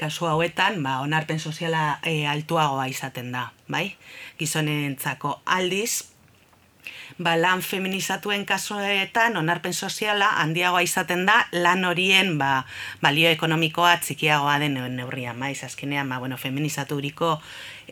kasu 0.00 0.26
hauetan, 0.30 0.80
ba, 0.82 1.00
onarpen 1.04 1.40
soziala 1.40 1.98
e, 2.02 2.24
altuagoa 2.26 2.88
izaten 2.88 3.32
da, 3.34 3.50
bai? 3.68 3.90
Gizonentzako 4.40 5.36
aldiz, 5.44 6.10
ba, 7.20 7.36
lan 7.36 7.62
feminizatuen 7.62 8.46
kasuetan 8.48 9.36
onarpen 9.36 9.74
soziala 9.74 10.30
handiagoa 10.40 10.80
izaten 10.86 11.26
da 11.28 11.42
lan 11.52 11.84
horien 11.84 12.38
ba, 12.40 12.64
balio 13.02 13.28
ekonomikoa 13.30 13.96
txikiagoa 14.00 14.58
den 14.62 14.78
neurrian, 14.96 15.38
maiz, 15.38 15.60
azkenean, 15.64 16.08
ba, 16.08 16.20
bueno, 16.22 16.38
feminizaturiko 16.40 17.36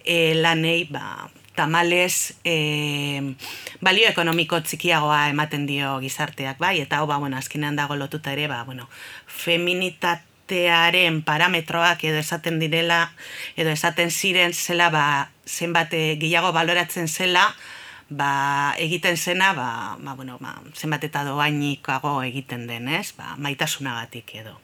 e, 0.05 0.35
lanei, 0.41 0.87
ba, 0.91 1.29
tamales 1.59 2.39
e, 2.47 3.35
balio 3.83 4.09
ekonomiko 4.09 4.61
txikiagoa 4.63 5.27
ematen 5.33 5.67
dio 5.67 5.97
gizarteak, 6.01 6.61
bai, 6.63 6.79
eta 6.85 7.03
hau, 7.03 7.09
ba, 7.11 7.19
bueno, 7.19 7.37
azkenean 7.37 7.77
dago 7.77 7.99
lotuta 7.99 8.33
ere, 8.33 8.49
ba, 8.49 8.63
bueno, 8.65 8.89
feminitatearen 10.49 11.23
parametroak 11.23 12.05
edo 12.05 12.19
esaten 12.19 12.59
direla, 12.59 13.13
edo 13.57 13.71
esaten 13.71 14.11
ziren 14.11 14.53
zela, 14.53 14.91
ba, 14.91 15.31
zenbat 15.47 15.93
eh, 15.93 16.17
gehiago 16.19 16.53
baloratzen 16.53 17.09
zela, 17.09 17.55
ba, 18.09 18.75
egiten 18.79 19.17
zena, 19.17 19.53
ba, 19.55 19.97
ba, 20.01 20.15
bueno, 20.15 20.39
ba, 20.41 20.61
zenbat 20.75 21.05
eta 21.05 21.25
doainikago 21.25 22.23
egiten 22.23 22.67
den, 22.67 22.89
ez? 22.89 23.13
Ba, 23.17 23.37
maitasunagatik 23.37 24.35
edo. 24.35 24.59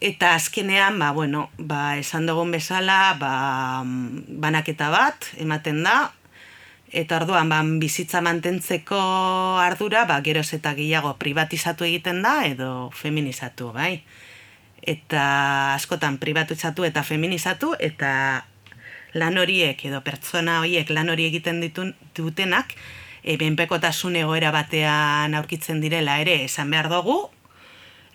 Eta 0.00 0.34
azkenean, 0.34 0.98
ba, 0.98 1.12
bueno, 1.12 1.50
ba, 1.58 1.96
esan 1.98 2.26
dugun 2.26 2.50
bezala, 2.50 3.14
ba, 3.18 3.82
banaketa 3.84 4.90
bat, 4.90 5.30
ematen 5.38 5.82
da, 5.84 6.12
eta 6.92 7.18
orduan, 7.20 7.48
ba, 7.48 7.60
bizitza 7.80 8.20
mantentzeko 8.24 8.98
ardura, 9.60 10.04
ba, 10.08 10.20
geroz 10.24 10.52
eta 10.56 10.74
gehiago 10.74 11.14
privatizatu 11.20 11.84
egiten 11.84 12.22
da, 12.22 12.42
edo 12.46 12.90
feminizatu, 12.96 13.72
bai. 13.72 14.02
Eta 14.82 15.74
askotan 15.74 16.18
privatizatu 16.18 16.86
eta 16.88 17.02
feminizatu, 17.04 17.74
eta 17.78 18.44
lan 19.14 19.38
horiek, 19.38 19.84
edo 19.84 20.00
pertsona 20.04 20.60
horiek 20.62 20.90
lan 20.90 21.10
hori 21.10 21.28
egiten 21.28 21.60
ditun, 21.60 21.94
dutenak, 22.16 22.74
e, 23.22 23.36
benpekotasun 23.36 24.16
egoera 24.16 24.52
batean 24.54 25.34
aurkitzen 25.34 25.80
direla 25.84 26.18
ere 26.22 26.42
esan 26.44 26.70
behar 26.70 26.88
dugu, 26.92 27.28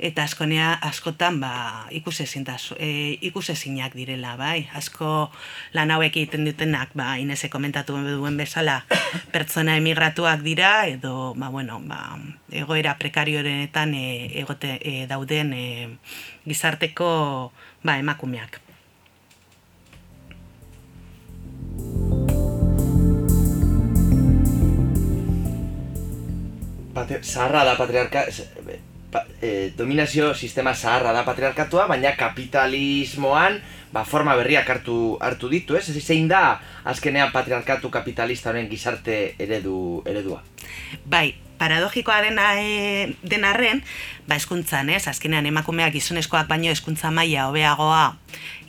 eta 0.03 0.25
askonea 0.27 0.73
askotan 0.83 1.39
ba 1.39 1.87
e, 1.89 3.17
ikusezinak 3.23 3.95
direla 3.95 4.35
bai. 4.35 4.67
Asko 4.75 5.31
lan 5.73 5.91
hauek 5.91 6.11
egiten 6.17 6.43
dutenak 6.43 6.91
ba 6.93 7.15
Inese 7.17 7.49
komentatu 7.49 7.95
duen 7.95 8.37
bezala 8.37 8.83
pertsona 9.31 9.77
emigratuak 9.79 10.43
dira 10.43 10.87
edo 10.91 11.33
ba 11.39 11.47
bueno 11.49 11.79
ba 11.79 12.19
egoera 12.51 12.97
prekariorenetan 12.99 13.95
e, 13.95 14.39
egote 14.43 14.75
e, 14.83 15.07
dauden 15.07 15.53
e, 15.53 15.65
gizarteko 16.43 17.53
ba 17.83 17.97
emakumeak. 17.97 18.59
Pate, 26.93 27.23
zaharra 27.23 27.63
da 27.65 27.73
patriarka, 27.73 28.27
pa, 29.13 29.23
e, 29.41 29.71
dominazio 29.77 30.33
sistema 30.33 30.73
zaharra 30.73 31.13
da 31.13 31.23
patriarkatua, 31.23 31.85
baina 31.87 32.15
kapitalismoan 32.17 33.61
ba, 33.93 34.03
forma 34.09 34.33
berriak 34.35 34.67
hartu, 34.69 34.97
hartu 35.21 35.51
ditu, 35.51 35.77
ez? 35.77 35.85
Zein 36.01 36.27
da 36.27 36.59
azkenean 36.89 37.31
patriarkatu 37.31 37.93
kapitalista 37.93 38.49
honen 38.49 38.67
gizarte 38.71 39.35
eredu, 39.39 40.01
eredua? 40.09 40.41
Bai, 41.05 41.35
paradogikoa 41.61 42.17
dena 42.25 42.47
e, 42.57 43.13
denarren, 43.21 43.83
ba 44.27 44.39
eskuntzan, 44.41 44.89
ez? 44.89 45.05
Azkenean 45.11 45.45
emakumeak 45.45 45.93
gizonezkoak 45.93 46.49
baino 46.49 46.73
eskuntza 46.73 47.13
maila 47.13 47.47
hobeagoa 47.51 48.17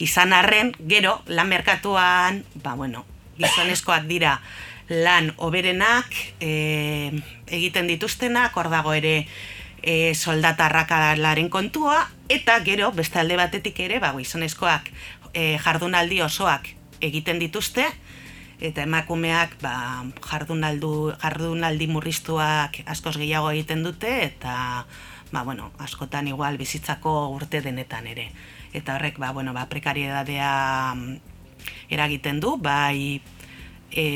izan 0.05 0.36
arren, 0.36 0.74
gero, 0.92 1.22
lan 1.26 1.49
merkatuan, 1.49 2.45
ba 2.61 2.76
bueno, 2.76 3.07
gizonezkoak 3.40 4.05
dira 4.11 4.38
lan 4.92 5.32
oberenak 5.40 6.12
e, 6.45 7.11
egiten 7.49 7.88
dituztenak, 7.88 8.53
hor 8.53 8.68
dago 8.68 8.92
ere 8.92 9.22
e, 9.85 10.14
soldata 10.14 10.66
arrakalaren 10.66 11.51
kontua, 11.53 12.09
eta 12.32 12.57
gero, 12.64 12.91
beste 12.97 13.20
alde 13.20 13.37
batetik 13.37 13.78
ere, 13.85 14.01
ba, 14.01 14.14
gizonezkoak 14.16 14.89
e, 15.37 15.59
jardunaldi 15.61 16.22
osoak 16.24 16.70
egiten 17.05 17.39
dituzte, 17.39 17.85
eta 18.64 18.87
emakumeak 18.89 19.59
ba, 19.61 20.07
jardunaldu, 20.24 21.12
jardunaldi 21.20 21.91
murriztuak 21.93 22.80
askoz 22.89 23.18
gehiago 23.20 23.53
egiten 23.53 23.85
dute, 23.85 24.14
eta 24.24 24.57
ba, 25.35 25.45
bueno, 25.45 25.70
askotan 25.85 26.32
igual 26.32 26.57
bizitzako 26.57 27.28
urte 27.35 27.61
denetan 27.61 28.09
ere. 28.09 28.30
Eta 28.72 28.97
horrek, 28.97 29.20
ba, 29.20 29.35
bueno, 29.37 29.53
ba, 29.53 29.68
prekariedadea 29.68 30.95
mm, 30.97 31.16
eragiten 31.93 32.41
du, 32.41 32.57
bai 32.57 33.20
e, 33.93 34.07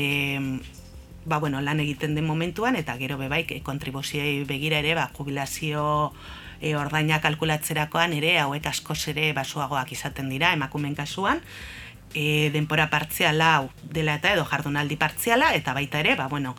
ba, 1.29 1.39
bueno, 1.39 1.61
lan 1.61 1.79
egiten 1.79 2.15
den 2.15 2.25
momentuan, 2.25 2.75
eta 2.75 2.97
gero 2.97 3.17
bebaik 3.17 3.53
kontribuzioi 3.63 4.43
begira 4.49 4.81
ere, 4.81 4.95
ba, 4.97 5.09
jubilazio 5.15 6.11
e, 6.59 6.75
ordaina 6.75 7.21
kalkulatzerakoan 7.23 8.17
ere, 8.17 8.35
hauek 8.41 8.65
askoz 8.67 8.99
ere 9.13 9.31
basuagoak 9.37 9.93
izaten 9.95 10.29
dira, 10.33 10.51
emakumen 10.57 10.97
kasuan, 10.97 11.39
e, 12.13 12.49
denpora 12.53 12.89
partziala 12.89 13.55
hau 13.55 13.69
dela 13.83 14.17
eta 14.19 14.33
edo 14.35 14.45
jardunaldi 14.49 14.97
partziala, 14.99 15.53
eta 15.55 15.73
baita 15.77 16.01
ere, 16.03 16.15
ba, 16.19 16.27
bueno, 16.27 16.55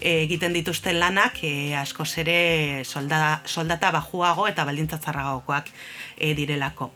e, 0.00 0.24
egiten 0.24 0.52
dituzten 0.52 0.98
lanak 1.00 1.42
e, 1.42 1.74
askoz 1.78 2.10
ere 2.22 2.84
solda, 2.84 3.40
soldata 3.46 3.92
bajuago 3.94 4.48
eta 4.50 4.66
baldintzatzarragokoak 4.68 5.70
e, 6.16 6.34
direlako. 6.34 6.92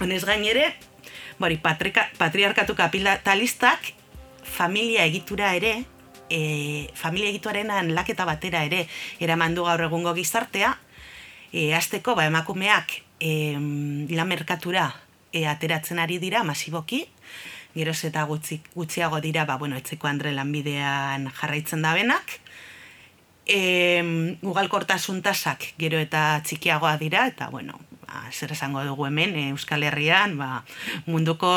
Honez 0.00 0.24
gain 0.28 0.44
ere, 0.44 0.74
bori, 1.38 1.58
patriarkatu 1.62 2.76
kapitalistak 2.76 3.92
familia 4.46 5.04
egitura 5.04 5.54
ere, 5.56 5.84
e, 6.30 6.90
familia 6.94 7.30
egituaren 7.30 7.70
laketa 7.94 8.24
batera 8.24 8.64
ere 8.64 8.86
eraman 9.20 9.54
du 9.54 9.64
gaur 9.64 9.80
egungo 9.86 10.14
gizartea, 10.14 10.76
e, 11.52 11.72
azteko 11.74 12.14
ba, 12.14 12.26
emakumeak 12.26 13.02
e, 13.20 13.52
lan 13.56 14.28
merkatura 14.28 14.90
e, 15.32 15.46
ateratzen 15.46 15.98
ari 15.98 16.18
dira 16.18 16.44
masiboki, 16.44 17.06
geroz 17.76 18.00
eta 18.08 18.24
gutxi, 18.24 18.60
gutxiago 18.74 19.20
dira, 19.20 19.44
ba, 19.44 19.58
bueno, 19.60 19.76
etzeko 19.76 20.08
andre 20.08 20.32
lanbidean 20.32 21.28
jarraitzen 21.40 21.84
da 21.84 21.92
benak, 21.94 22.38
e, 23.46 24.38
ugalkortasun 24.42 25.22
tasak 25.22 25.72
gero 25.78 26.00
eta 26.02 26.40
txikiagoa 26.44 26.96
dira, 27.00 27.26
eta 27.30 27.50
bueno, 27.52 27.78
ba, 28.06 28.22
zer 28.32 28.52
esango 28.52 28.84
dugu 28.84 29.06
hemen 29.06 29.34
e, 29.36 29.48
Euskal 29.50 29.82
Herrian, 29.82 30.36
ba, 30.38 30.64
munduko 31.06 31.50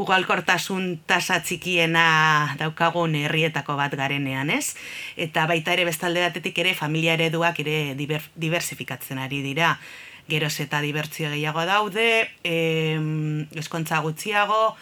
ugalkortasun 0.00 1.00
tasa 1.06 1.40
txikiena 1.44 2.56
daukagun 2.60 3.14
herrietako 3.18 3.76
bat 3.76 3.94
garenean, 3.96 4.50
ez? 4.50 4.74
Eta 5.16 5.46
baita 5.50 5.74
ere 5.76 5.84
bestalde 5.84 6.24
batetik 6.24 6.58
ere 6.58 6.74
familia 6.74 7.14
ereduak 7.18 7.60
ere 7.60 7.94
diversifikatzen 7.96 9.18
ari 9.18 9.42
dira. 9.42 9.78
geroz 10.24 10.54
eta 10.62 10.78
dibertzio 10.80 11.28
gehiago 11.28 11.66
daude, 11.68 12.30
em, 12.48 13.44
eskontza 13.60 13.98
gutxiago, 14.00 14.74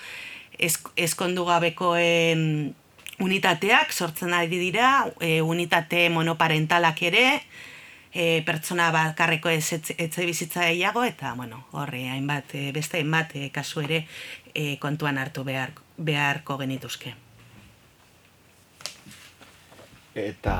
esk, 0.54 0.92
eskondu 0.94 1.42
gabekoen 1.44 2.76
unitateak 3.18 3.90
sortzen 3.90 4.34
ari 4.38 4.60
dira, 4.60 5.08
e, 5.18 5.40
unitate 5.42 6.08
monoparentalak 6.14 7.02
ere, 7.10 7.42
e, 8.12 8.42
pertsona 8.46 8.90
bakarreko 8.92 9.50
ez 9.50 9.72
etxe, 9.72 10.26
bizitza 10.26 10.66
gehiago, 10.68 11.04
eta, 11.04 11.34
bueno, 11.34 11.64
horre, 11.72 12.04
hainbat, 12.12 12.54
e, 12.54 12.70
beste 12.72 13.00
hainbat 13.00 13.36
e, 13.36 13.48
kasu 13.54 13.82
ere 13.86 14.04
e, 14.54 14.76
kontuan 14.78 15.18
hartu 15.18 15.44
behar, 15.44 15.72
beharko 15.96 16.58
genituzke. 16.60 17.14
Eta 20.14 20.56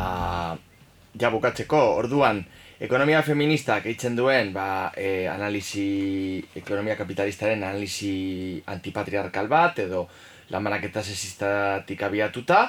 ja 1.21 1.31
bukatzeko, 1.31 1.81
orduan, 2.01 2.41
ekonomia 2.83 3.21
feministak 3.23 3.87
eitzen 3.87 4.17
duen 4.17 4.53
ba, 4.57 4.91
e, 4.97 5.29
analisi, 5.29 6.41
ekonomia 6.57 6.97
kapitalistaren 6.97 7.63
analisi 7.63 8.63
antipatriarkal 8.73 9.51
bat, 9.53 9.83
edo 9.85 10.07
lamaraketa 10.53 11.03
sesistatik 11.05 12.01
abiatuta, 12.09 12.65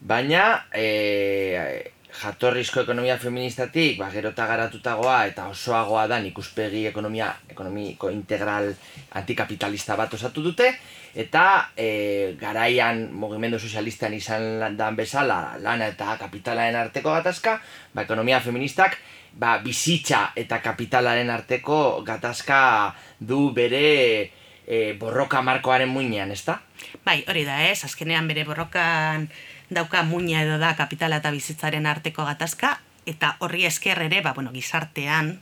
baina 0.00 0.68
e, 0.72 1.92
jatorrizko 2.18 2.82
ekonomia 2.82 3.16
feministatik, 3.18 3.98
ba, 3.98 4.10
gerota 4.10 4.46
garatutagoa 4.46 5.18
eta 5.30 5.46
osoagoa 5.52 6.06
da 6.10 6.18
ikuspegi 6.26 6.86
ekonomia 6.90 7.28
ekonomiko 7.50 8.10
integral 8.10 8.72
antikapitalista 9.20 9.96
bat 9.96 10.14
osatu 10.14 10.42
dute, 10.42 10.72
eta 11.14 11.44
e, 11.76 12.34
garaian 12.40 13.08
mugimendu 13.12 13.58
sozialistan 13.58 14.14
izan 14.14 14.76
dan 14.76 14.96
bezala 14.96 15.56
lana 15.62 15.88
eta 15.94 16.16
kapitalaren 16.20 16.76
arteko 16.76 17.14
gatazka, 17.14 17.60
ba, 17.94 18.02
ekonomia 18.02 18.40
feministak 18.40 18.98
ba, 19.38 19.58
bizitza 19.64 20.32
eta 20.36 20.60
kapitalaren 20.64 21.30
arteko 21.30 22.02
gatazka 22.06 22.94
du 23.20 23.50
bere 23.54 24.30
e, 24.66 24.94
borroka 24.98 25.42
markoaren 25.42 25.88
muinean, 25.88 26.32
ezta? 26.34 26.60
Bai, 27.04 27.22
hori 27.28 27.44
da 27.48 27.62
ez, 27.68 27.82
azkenean 27.86 28.28
bere 28.28 28.44
borrokan 28.48 29.28
dauka 29.70 30.02
muina 30.02 30.42
edo 30.42 30.58
da 30.58 30.74
kapitala 30.76 31.20
eta 31.20 31.30
bizitzaren 31.30 31.86
arteko 31.86 32.24
gatazka, 32.24 32.78
eta 33.08 33.36
horri 33.40 33.64
esker 33.64 34.00
ere, 34.04 34.20
ba, 34.20 34.34
bueno, 34.36 34.52
gizartean, 34.52 35.38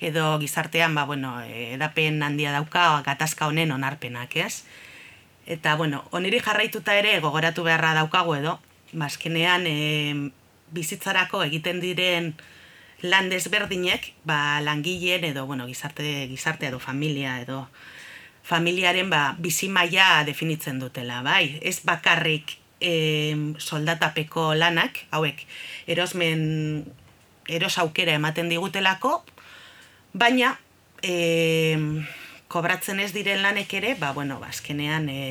edo 0.00 0.38
gizartean, 0.38 0.94
ba, 0.94 1.04
bueno, 1.04 1.40
edapen 1.42 2.22
handia 2.22 2.52
dauka 2.52 3.02
gatazka 3.06 3.46
honen 3.46 3.72
onarpenak, 3.72 4.36
ez? 4.36 4.64
Eta, 5.46 5.74
bueno, 5.76 6.04
oniri 6.10 6.38
jarraituta 6.40 6.94
ere 6.98 7.18
gogoratu 7.20 7.64
beharra 7.66 7.94
daukagu 7.98 8.36
edo, 8.38 8.58
bazkenean 8.92 9.66
e, 9.66 10.30
bizitzarako 10.70 11.42
egiten 11.42 11.80
diren 11.82 12.34
lan 13.02 13.30
desberdinek, 13.30 14.12
ba, 14.24 14.60
langileen 14.62 15.24
edo, 15.32 15.46
bueno, 15.46 15.66
gizarte, 15.66 16.28
gizarte 16.30 16.70
edo 16.70 16.78
familia 16.78 17.40
edo 17.42 17.66
familiaren 18.42 19.10
ba, 19.10 19.36
bizi 19.38 19.68
maila 19.70 20.24
definitzen 20.26 20.80
dutela, 20.82 21.22
bai? 21.22 21.58
Ez 21.62 21.78
bakarrik 21.86 22.56
e, 22.82 23.54
soldatapeko 23.62 24.52
lanak, 24.58 25.04
hauek, 25.14 25.46
erosmen, 25.86 26.84
eros 27.48 27.78
aukera 27.78 28.16
ematen 28.18 28.50
digutelako, 28.50 29.22
baina, 30.12 30.56
e, 31.02 31.78
kobratzen 32.52 33.00
ez 33.00 33.12
diren 33.14 33.42
lanek 33.42 33.72
ere, 33.78 33.94
ba, 33.98 34.12
bueno, 34.12 34.40
ba, 34.42 34.50
azkenean 34.52 35.08
e, 35.08 35.22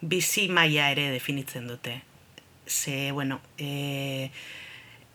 bizi 0.00 0.46
maila 0.52 0.92
ere 0.92 1.10
definitzen 1.14 1.66
dute. 1.66 2.00
Ze, 2.66 3.10
bueno, 3.12 3.40
e, 3.58 4.30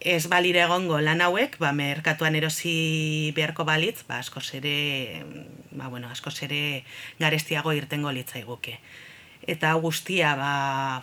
ez 0.01 0.25
balire 0.27 0.63
egongo 0.65 0.99
lan 0.99 1.21
hauek, 1.21 1.57
ba, 1.61 1.71
merkatuan 1.77 2.35
erosi 2.35 3.31
beharko 3.37 3.65
balitz, 3.67 4.01
ba, 4.09 4.19
askoz 4.19 4.49
ere, 4.57 5.23
ba, 5.71 5.87
bueno, 5.87 6.09
askoz 6.09 6.41
ere 6.47 6.83
garestiago 7.19 7.73
irtengo 7.77 8.11
litzaiguke. 8.11 8.79
Eta 9.47 9.73
guztia, 9.81 10.35
ba, 10.35 11.01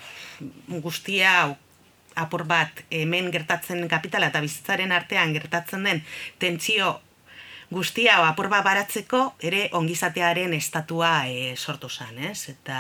guztia 0.83 1.57
apur 2.19 2.45
bat 2.51 2.83
hemen 2.91 3.31
gertatzen 3.35 3.87
kapitala 3.91 4.31
eta 4.33 4.43
bizitzaren 4.43 4.93
artean 4.93 5.35
gertatzen 5.37 5.85
den 5.87 6.03
tentsio 6.39 6.99
guztia 7.71 8.17
apur 8.27 8.49
bat 8.49 8.65
baratzeko 8.65 9.35
ere 9.45 9.69
ongizatearen 9.77 10.55
estatua 10.57 11.29
e, 11.29 11.55
sortu 11.57 11.89
zen, 11.89 12.19
ez? 12.31 12.49
Eta, 12.49 12.79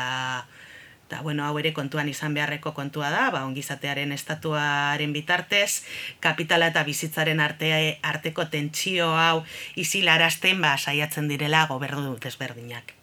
eta 1.06 1.20
bueno, 1.22 1.44
hau 1.44 1.58
ere 1.60 1.74
kontuan 1.76 2.08
izan 2.08 2.34
beharreko 2.36 2.72
kontua 2.76 3.10
da, 3.12 3.28
ba, 3.34 3.44
ongizatearen 3.44 4.12
estatuaren 4.16 5.12
bitartez, 5.12 5.84
kapitala 6.24 6.70
eta 6.72 6.84
bizitzaren 6.88 7.40
arte, 7.44 7.70
arteko 8.02 8.48
tentsio 8.48 9.12
hau 9.16 9.44
izilarazten 9.76 10.60
ba, 10.64 10.76
saiatzen 10.78 11.28
direla 11.28 11.66
gobernu 11.68 12.08
dut 12.08 12.28
ezberdinak. 12.32 12.94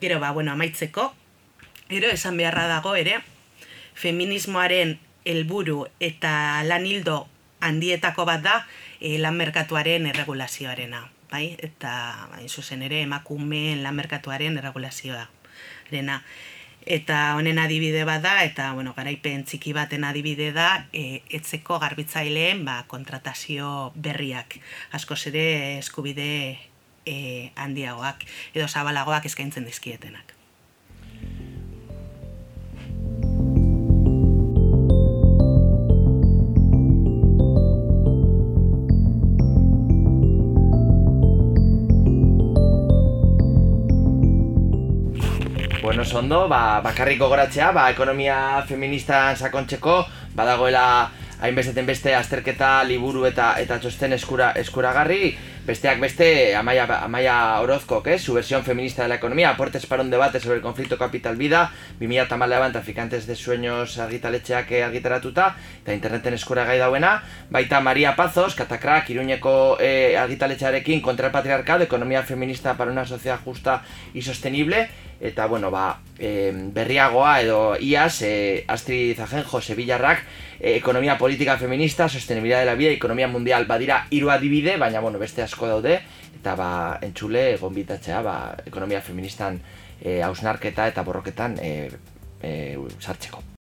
Gero, 0.00 0.20
ba, 0.22 0.32
bueno, 0.32 0.52
amaitzeko, 0.56 1.10
gero 1.88 2.08
esan 2.12 2.36
beharra 2.36 2.66
dago 2.68 2.94
ere, 2.94 3.20
feminismoaren 3.94 4.98
helburu 5.24 5.86
eta 6.00 6.62
lan 6.64 6.86
hildo 6.86 7.26
handietako 7.60 8.24
bat 8.28 8.42
da 8.42 8.58
e, 9.00 9.18
lan 9.18 9.36
merkatuaren 9.36 10.06
erregulazioarena 10.06 11.08
bai? 11.30 11.56
eta 11.58 12.28
hain 12.36 12.48
zuzen 12.48 12.82
ere 12.82 13.02
emakumeen 13.02 13.82
lan 13.82 13.96
merkatuaren 13.98 14.58
erregulazioa 14.58 15.26
rena. 15.90 16.22
Eta 16.88 17.34
honen 17.36 17.58
adibide 17.60 18.04
bat 18.08 18.22
da, 18.24 18.38
eta 18.46 18.70
bueno, 18.72 18.94
garaipen 18.96 19.42
txiki 19.44 19.74
baten 19.76 20.06
adibide 20.08 20.52
da, 20.56 20.86
e, 20.92 21.20
etzeko 21.36 21.76
garbitzaileen 21.82 22.64
ba, 22.64 22.78
kontratazio 22.88 23.92
berriak. 23.94 24.56
Askoz 24.96 25.20
ere 25.28 25.44
eskubide 25.82 26.30
e, 27.04 27.18
handiagoak, 27.60 28.24
edo 28.54 28.68
zabalagoak 28.68 29.28
eskaintzen 29.28 29.68
dizkietenak. 29.68 30.37
Bueno, 45.98 46.10
sondo, 46.12 46.46
ba, 46.46 46.78
bakarrik 46.78 47.18
gogoratzea, 47.18 47.72
ba, 47.74 47.88
ekonomia 47.90 48.62
feministan 48.68 49.34
sakontzeko, 49.34 49.96
badagoela 50.38 51.10
hainbesteten 51.40 51.86
beste 51.86 52.14
azterketa, 52.14 52.82
liburu 52.84 53.24
eta 53.28 53.52
eta 53.62 53.78
txosten 53.78 54.14
eskura, 54.16 54.50
eskuragarri, 54.58 55.36
besteak 55.68 56.00
beste 56.00 56.56
Amaia, 56.56 56.86
Amaia 57.04 57.60
Orozko, 57.60 58.02
que 58.02 58.18
su 58.18 58.34
versión 58.34 58.64
feminista 58.64 59.02
de 59.02 59.08
la 59.08 59.16
economía, 59.16 59.50
aportes 59.50 59.86
para 59.86 60.02
un 60.02 60.10
debate 60.10 60.40
sobre 60.40 60.56
el 60.56 60.62
conflicto 60.62 60.98
capital-vida, 60.98 61.70
2008an 62.00 62.72
traficantes 62.72 63.26
de 63.26 63.36
sueños 63.36 63.98
argitaletxeak 63.98 64.72
argitaratuta, 64.72 65.56
eta 65.82 65.94
interneten 65.94 66.34
eskuragai 66.34 66.78
dauena, 66.78 67.22
baita 67.50 67.80
Maria 67.80 68.16
Pazos, 68.16 68.56
katakrak, 68.56 69.10
iruñeko 69.10 69.76
e, 69.78 70.16
argitaletxearekin 70.16 71.02
kontra 71.02 71.26
el 71.26 71.32
patriarcado, 71.32 71.84
economía 71.84 72.22
feminista 72.22 72.76
para 72.76 72.90
una 72.90 73.04
sociedad 73.04 73.38
justa 73.44 73.82
y 74.14 74.22
sostenible, 74.22 74.88
eta 75.20 75.46
bueno, 75.46 75.70
ba, 75.70 76.00
e, 76.18 76.52
berriagoa 76.54 77.42
edo 77.42 77.76
iaz, 77.76 78.22
e, 78.22 78.64
Astrid 78.66 79.20
Ajenjo, 79.20 79.60
Sevillarrak, 79.60 80.24
ekonomia 80.60 81.18
politika 81.18 81.56
feminista, 81.58 82.08
sostenibilidad 82.08 82.60
de 82.60 82.66
la 82.66 82.74
vida, 82.74 82.90
ekonomia 82.90 83.28
mundial 83.28 83.66
badira 83.66 84.06
hiru 84.10 84.30
adibide, 84.30 84.76
baina 84.76 85.00
bueno, 85.00 85.18
beste 85.18 85.42
asko 85.42 85.68
daude, 85.68 86.00
eta 86.40 86.54
ba, 86.54 86.70
entzule 87.02 87.56
gonbitatzea, 87.58 88.22
ba, 88.22 88.38
ekonomia 88.66 89.00
feministan 89.00 89.60
e, 90.00 90.20
hausnarketa 90.22 90.88
eta 90.88 91.02
borroketan 91.06 91.58
e, 91.62 91.90
e, 92.42 92.52
sartzeko. 92.98 93.57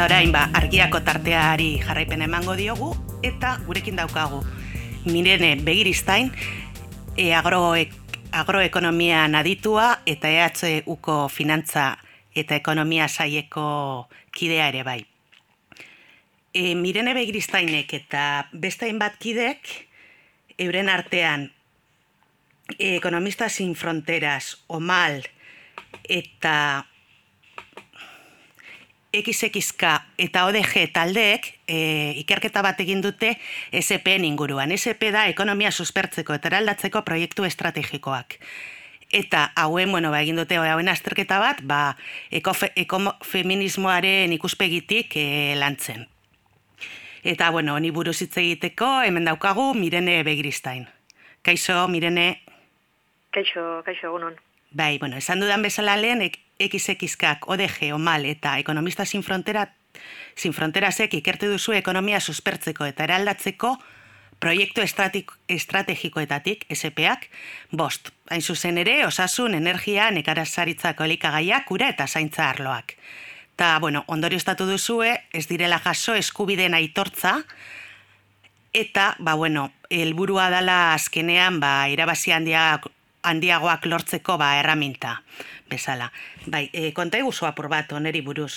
Eta 0.00 0.06
orain 0.14 0.30
ba, 0.32 0.46
argiako 0.56 1.02
tarteari 1.04 1.74
jarraipen 1.84 2.22
emango 2.24 2.54
diogu 2.56 2.86
eta 3.20 3.50
gurekin 3.66 3.98
daukagu 3.98 4.38
Mirene 5.12 5.50
Begiristain 5.60 6.30
e, 7.20 7.34
agroek, 7.36 7.92
agroekonomian 8.32 9.36
aditua 9.36 9.98
eta 10.08 10.30
EHUko 10.32 11.28
finantza 11.28 11.98
eta 12.32 12.56
ekonomia 12.56 13.10
saieko 13.12 14.08
kidea 14.32 14.70
ere 14.72 14.86
bai. 14.88 15.04
e, 16.54 16.74
Mirene 16.74 17.12
Begristainek 17.12 17.92
eta 17.92 18.48
beste 18.54 18.88
hainbat 18.88 19.20
kidek 19.20 19.68
euren 20.56 20.88
artean 20.88 21.50
e, 22.78 22.96
Ekonomista 22.96 23.50
sin 23.50 23.74
fronteras, 23.74 24.64
OMAL 24.66 25.26
eta 26.08 26.86
XXK 29.12 29.82
eta 30.22 30.44
ODG 30.46 30.86
taldeek 30.94 31.46
e, 31.66 31.78
ikerketa 32.22 32.62
bat 32.62 32.78
egin 32.80 33.02
dute 33.02 33.34
SPN 33.74 34.26
inguruan. 34.28 34.70
SP 34.70 35.10
da 35.14 35.26
ekonomia 35.30 35.72
suspertzeko 35.74 36.36
eta 36.36 36.50
eraldatzeko 36.52 37.02
proiektu 37.06 37.44
estrategikoak. 37.48 38.38
Eta 39.10 39.48
hauen, 39.58 39.90
bueno, 39.90 40.12
ba, 40.14 40.20
egin 40.22 40.38
dute 40.38 40.54
hauen 40.62 40.88
azterketa 40.88 41.40
bat, 41.42 41.64
ba, 41.66 41.96
ekofe, 42.30 42.70
ekofeminismoaren 42.78 44.32
ikuspegitik 44.38 45.16
e, 45.18 45.56
lantzen. 45.58 46.06
Eta, 47.26 47.50
bueno, 47.50 47.74
honi 47.74 47.90
buruz 47.90 48.20
hitz 48.22 48.36
egiteko, 48.38 49.00
hemen 49.02 49.26
daukagu 49.26 49.74
Mirene 49.74 50.22
Begristain. 50.24 50.86
Kaixo, 51.42 51.88
Mirene. 51.88 52.44
Kaixo, 53.34 53.82
kaixo, 53.84 54.06
egunon. 54.12 54.38
Bai, 54.70 54.98
bueno, 55.02 55.18
esan 55.18 55.42
dudan 55.42 55.66
bezala 55.66 55.96
lehen, 55.98 56.22
XXKak, 56.60 57.48
ODG, 57.48 57.92
OMAL 57.94 58.26
eta 58.30 58.58
Ekonomista 58.58 59.04
Sin 59.04 59.22
Frontera 59.22 59.68
Sin 60.36 60.52
Fronterasek 60.52 61.14
ikertu 61.18 61.50
duzu 61.50 61.74
ekonomia 61.76 62.20
suspertzeko 62.20 62.86
eta 62.88 63.04
eraldatzeko 63.04 63.74
proiektu 64.40 64.80
estrategikoetatik, 64.80 66.64
SPak, 66.72 67.26
bost. 67.76 68.08
Hain 68.32 68.40
zuzen 68.40 68.78
ere, 68.80 69.02
osasun, 69.04 69.54
energia, 69.58 70.06
nekarazaritzako 70.16 71.04
elikagaiak, 71.04 71.66
kura 71.68 71.90
eta 71.92 72.06
zaintza 72.08 72.46
arloak. 72.48 72.94
Ta, 73.60 73.74
bueno, 73.84 74.04
ondorio 74.08 74.40
estatu 74.40 74.64
duzue, 74.64 75.12
ez 75.36 75.44
direla 75.50 75.76
jaso 75.84 76.14
eskubideen 76.16 76.74
aitortza, 76.78 77.34
eta, 78.72 79.10
ba, 79.18 79.34
bueno, 79.34 79.66
helburua 79.90 80.48
dala 80.48 80.94
azkenean, 80.94 81.60
ba, 81.60 81.74
irabazi 81.92 82.32
handiak 82.32 82.88
handiagoak 83.22 83.86
lortzeko 83.86 84.38
ba 84.40 84.54
erraminta 84.60 85.20
bezala. 85.70 86.10
Bai, 86.46 86.68
e, 86.72 86.90
konta 86.92 87.22
iguzu 87.22 87.46
apur 87.46 87.70
bat 87.72 87.92
oneri 87.96 88.20
buruz. 88.26 88.52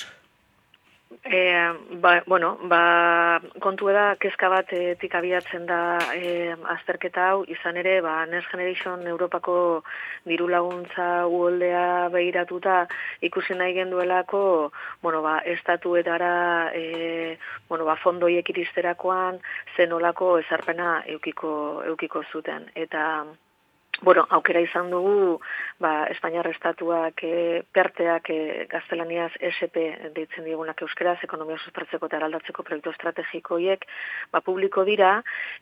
E, 1.23 1.71
ba, 2.01 2.23
bueno, 2.25 2.57
ba, 2.67 3.39
kontu 3.63 3.87
da, 3.93 4.15
kezka 4.19 4.49
bat 4.51 4.71
etik 4.75 5.13
abiatzen 5.15 5.67
da 5.69 5.79
e, 6.15 6.55
azterketa 6.73 7.27
hau, 7.29 7.43
izan 7.47 7.77
ere, 7.79 7.99
ba, 8.01 8.25
Next 8.27 8.51
Generation 8.51 9.05
Europako 9.07 9.55
diru 10.27 10.49
laguntza 10.51 11.27
uoldea 11.27 12.09
behiratuta 12.13 12.81
ikusi 13.21 13.55
nahi 13.55 13.77
genduelako, 13.77 14.73
bueno, 15.01 15.21
ba, 15.21 15.37
estatuetara, 15.55 16.33
e, 16.73 17.37
bueno, 17.69 17.85
ba, 17.85 17.95
fondoiek 18.03 18.49
iristerakoan, 18.55 19.39
zenolako 19.77 20.37
ezarpena 20.43 21.03
eukiko, 21.15 21.53
eukiko 21.93 22.25
zuten. 22.33 22.67
Eta, 22.75 23.23
Bueno, 24.01 24.25
aukera 24.29 24.59
izan 24.59 24.89
dugu, 24.89 25.39
ba, 25.79 26.07
Espainiar 26.11 26.47
Estatuak 26.49 27.21
e, 27.23 27.61
perteak 27.71 28.29
e, 28.33 28.65
gaztelaniaz 28.71 29.29
SP 29.37 29.83
deitzen 30.15 30.47
digunak 30.47 30.81
euskeraz, 30.81 31.19
ekonomia 31.23 31.59
suspertzeko 31.61 32.09
eta 32.09 32.17
eraldatzeko 32.17 32.65
proiektu 32.65 32.91
estrategikoiek, 32.91 33.85
ba, 34.33 34.41
publiko 34.41 34.83
dira, 34.83 35.11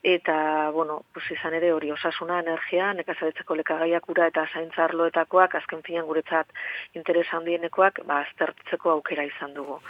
eta, 0.02 0.38
bueno, 0.72 1.02
pues 1.14 1.28
izan 1.36 1.58
ere 1.60 1.74
hori 1.76 1.92
osasuna, 1.92 2.40
energia, 2.40 2.94
nekazaretzeko 3.02 3.60
lekagaiak 3.60 4.10
ura 4.10 4.32
eta 4.32 4.48
zaintza 4.54 4.88
arloetakoak, 4.88 5.60
azken 5.60 5.84
finan 5.84 6.08
guretzat 6.08 6.50
interes 6.96 7.28
handienekoak, 7.36 8.02
ba, 8.08 8.24
aztertzeko 8.24 8.96
aukera 8.96 9.28
izan 9.28 9.54
dugu. 9.60 9.82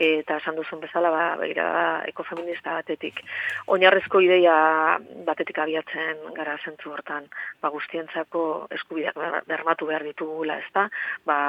Eta 0.00 0.38
esan 0.40 0.56
duzun 0.56 0.80
bezala, 0.80 1.10
ba, 1.12 1.24
begira, 1.36 1.66
ekofeminista 2.08 2.78
batetik. 2.78 3.20
Oinarrezko 3.74 4.22
ideia 4.24 4.54
batetik 5.26 5.60
abiatzen 5.60 6.22
gara 6.38 6.56
zentzu 6.64 6.94
hortan, 6.94 7.28
ba, 7.60 7.68
guztientzako 7.74 8.44
eskubideak 8.78 9.44
bermatu 9.50 9.90
behar 9.90 10.06
ditugula, 10.08 10.56
ezta? 10.64 10.86
Ba, 11.28 11.40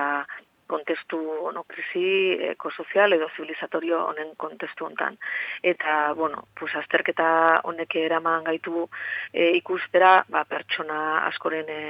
kontestu 0.72 1.19
no, 1.53 1.63
krisi 1.67 2.05
ekosozial 2.51 3.13
edo 3.17 3.28
zibilizatorio 3.36 3.99
honen 4.11 4.34
kontestu 4.39 4.88
hontan. 4.88 5.17
Eta, 5.63 6.13
bueno, 6.17 6.45
pues, 6.57 6.74
azterketa 6.80 7.61
honek 7.67 7.95
eraman 8.05 8.45
gaitu 8.47 8.88
e, 9.34 9.51
ikustera, 9.59 10.13
ba, 10.32 10.43
pertsona 10.49 11.26
askoren 11.28 11.69
e, 11.69 11.82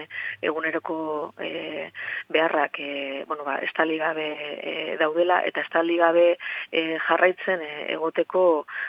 eguneroko 0.41 0.97
e, 1.39 1.89
beharrak 2.29 2.79
e, 2.79 2.91
bueno, 3.27 3.45
ba, 3.47 3.57
estali 3.65 3.97
gabe 4.01 4.27
e, 4.57 4.73
daudela, 4.99 5.41
eta 5.47 5.63
estali 5.65 5.97
gabe 6.01 6.25
e, 6.71 6.97
jarraitzen 7.07 7.61
e, 7.65 7.71
egoteko 7.95 8.43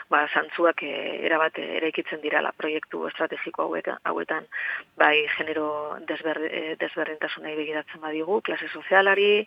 ba, 0.09 0.25
zantzuak 0.33 0.83
e, 0.85 0.93
erabat 1.27 1.59
eraikitzen 1.63 2.21
dirala 2.23 2.53
proiektu 2.57 3.05
estrategiko 3.09 3.67
hauetan, 3.67 3.99
hauetan 4.09 4.47
bai 4.97 5.25
genero 5.37 5.97
desber, 6.07 6.39
desberdintasunai 6.79 7.55
begiratzen 7.59 8.01
badigu, 8.03 8.41
klase 8.41 8.69
sozialari, 8.69 9.45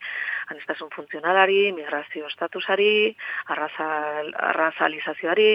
anestasun 0.53 0.91
funtzionalari, 0.95 1.73
migrazio 1.77 2.31
statusari, 2.33 3.17
arrazal, 3.55 4.33
arrazalizazioari, 4.51 5.51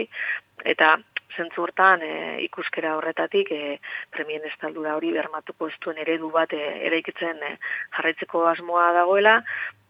eta 0.73 0.97
zentzu 1.35 1.63
hortan 1.63 2.01
e, 2.03 2.13
ikuskera 2.45 2.95
horretatik 2.97 3.51
e, 3.55 3.79
premien 4.11 4.45
estaldura 4.49 4.95
hori 4.97 5.11
bermatuko 5.15 5.69
estuen 5.71 6.01
eredu 6.03 6.29
bat 6.33 6.53
e, 6.53 6.61
eraikitzen 6.89 7.39
e, 7.47 7.51
jarraitzeko 7.95 8.45
asmoa 8.51 8.91
dagoela, 8.97 9.37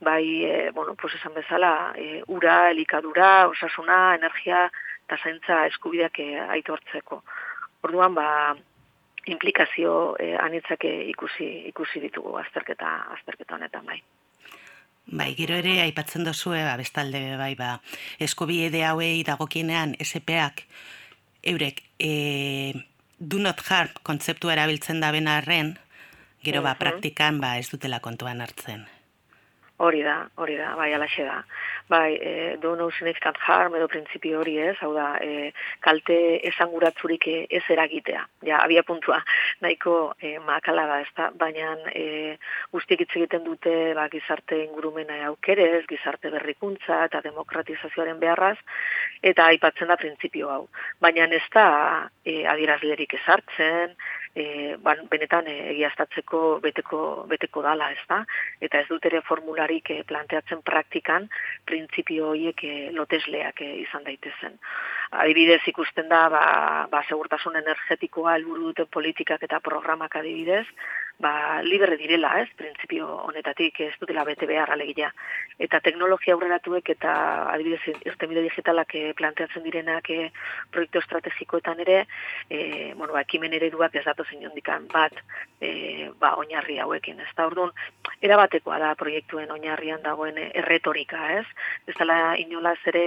bai, 0.02 0.26
e, 0.46 0.72
bueno, 0.72 0.96
pues 0.96 1.16
esan 1.16 1.34
bezala, 1.34 1.94
e, 1.98 2.24
ura, 2.28 2.70
elikadura, 2.72 3.48
osasuna, 3.50 4.16
energia, 4.16 4.68
eta 5.06 5.18
zaintza 5.24 5.66
eskubideak 5.72 6.20
e, 6.24 6.30
aitortzeko. 6.58 7.24
Orduan, 7.88 8.14
ba, 8.16 8.28
implikazio 9.26 10.16
e, 10.20 10.34
anitzake 10.38 10.92
ikusi 11.12 11.48
ikusi 11.70 12.02
ditugu 12.02 12.38
azterketa 12.42 12.94
azterketa 13.18 13.56
honetan 13.56 13.86
bai. 13.86 14.02
Bai, 15.12 15.34
gero 15.36 15.57
ere 15.59 15.82
aipatzen 15.84 16.24
dozu 16.24 16.53
ba, 16.55 16.78
bestalde 16.80 17.36
bai 17.36 17.51
ba 17.59 17.82
eskubide 18.24 18.86
hauei 18.88 19.24
dagokienean 19.28 19.97
SPak 19.99 20.64
eurek 21.43 21.84
e, 21.99 22.12
do 23.20 23.39
not 23.43 23.59
harm 23.68 23.91
kontzeptua 24.07 24.53
erabiltzen 24.55 25.03
da 25.03 25.12
benarren 25.12 25.76
gero 26.43 26.62
ba 26.64 26.78
praktikan 26.80 27.41
ba 27.43 27.57
ez 27.59 27.68
dutela 27.70 27.99
kontuan 27.99 28.39
hartzen. 28.39 28.88
Hori 29.82 30.01
da, 30.05 30.30
hori 30.38 30.55
da, 30.55 30.76
bai, 30.78 30.93
alaxe 30.93 31.26
da. 31.26 31.41
Bai, 31.92 32.16
e, 32.22 32.58
do 32.62 32.78
no 32.80 32.89
significant 32.89 33.36
harm 33.44 33.74
edo 33.76 33.88
printzipio 33.92 34.38
hori 34.39 34.54
ez, 34.64 34.78
hau 34.80 34.94
da, 34.96 35.08
e, 35.20 35.50
kalte 35.84 36.16
esanguratzurik 36.48 37.28
ez 37.28 37.64
eragitea. 37.76 38.22
Ja, 38.48 38.62
abia 38.64 38.84
puntua, 38.88 39.18
nahiko 39.60 39.96
e, 40.24 40.38
makala 40.46 40.86
da, 40.88 41.02
ez 41.04 41.12
da, 41.18 41.28
baina 41.42 41.74
e, 41.92 42.38
guztiek 42.72 43.04
hitz 43.04 43.12
egiten 43.18 43.44
dute 43.44 43.76
ba, 43.98 44.08
gizarte 44.14 44.62
ingurumena 44.70 45.20
aukerez, 45.34 45.84
gizarte 45.92 46.32
berrikuntza 46.32 47.02
eta 47.10 47.20
demokratizazioaren 47.28 48.24
beharraz, 48.24 48.56
eta 49.34 49.52
aipatzen 49.52 49.92
da 49.92 50.00
printzipio 50.00 50.48
hau. 50.56 50.64
Baina 51.04 51.28
ez 51.28 51.44
da 51.52 51.68
e, 52.24 52.46
adierazlerik 52.56 53.20
ezartzen, 53.20 54.00
e, 54.36 54.75
ban, 54.82 55.03
benetan 55.11 55.47
e, 55.47 55.55
egiaztatzeko 55.73 56.59
beteko, 56.63 57.01
beteko 57.32 57.63
dala, 57.65 57.91
ez 57.91 58.03
da? 58.09 58.21
Eta 58.63 58.82
ez 58.82 58.88
dut 58.89 59.05
ere 59.09 59.21
formularik 59.27 59.91
e, 59.91 60.01
planteatzen 60.07 60.63
praktikan 60.67 61.27
printzipio 61.69 62.32
horiek 62.32 62.63
e, 62.63 62.73
lotesleak 62.95 63.61
e, 63.61 63.71
izan 63.84 64.05
daitezen. 64.07 64.57
Adibidez 65.23 65.61
ikusten 65.67 66.07
da, 66.11 66.23
ba, 66.32 66.43
ba 66.91 67.03
segurtasun 67.07 67.57
energetikoa 67.59 68.38
helburu 68.38 68.71
duten 68.71 68.88
politikak 68.93 69.43
eta 69.43 69.59
programak 69.63 70.15
adibidez, 70.15 70.65
ba, 71.22 71.61
libre 71.61 71.95
direla, 71.97 72.34
ez, 72.41 72.49
printzipio 72.57 73.07
honetatik 73.28 73.80
ez 73.86 73.93
dutela 74.01 74.26
bete 74.28 74.47
behar 74.49 74.72
alegia. 74.74 75.11
Eta 75.61 75.80
teknologia 75.86 76.34
aurreratuek 76.34 76.89
eta 76.95 77.13
adibidez 77.53 77.95
irtenbide 78.09 78.43
digitalak 78.47 78.95
e, 78.97 79.03
planteatzen 79.17 79.63
direnak 79.63 80.09
e, 80.09 80.32
proiektu 80.74 80.99
estrategikoetan 81.03 81.84
ere, 81.86 81.99
e, 82.49 82.61
bueno, 82.97 83.13
ba, 83.13 83.22
ekimen 83.22 83.53
ereduak 83.53 83.95
ez 83.95 84.05
datozen 84.07 84.41
jondikan 84.41 84.88
bat 84.91 85.13
e, 85.61 86.09
ba, 86.19 86.34
oinarri 86.41 86.80
hauekin. 86.82 87.22
Ez 87.22 87.30
da, 87.38 87.45
orduan, 87.51 87.72
erabatekoa 88.26 88.80
da 88.82 88.93
proiektuen 88.97 89.53
oinarrian 89.53 90.01
dagoen 90.03 90.39
erretorika, 90.49 91.22
ez? 91.38 91.45
Ez 91.88 91.95
dela 91.99 92.34
inolaz 92.41 92.80
ere 92.89 93.05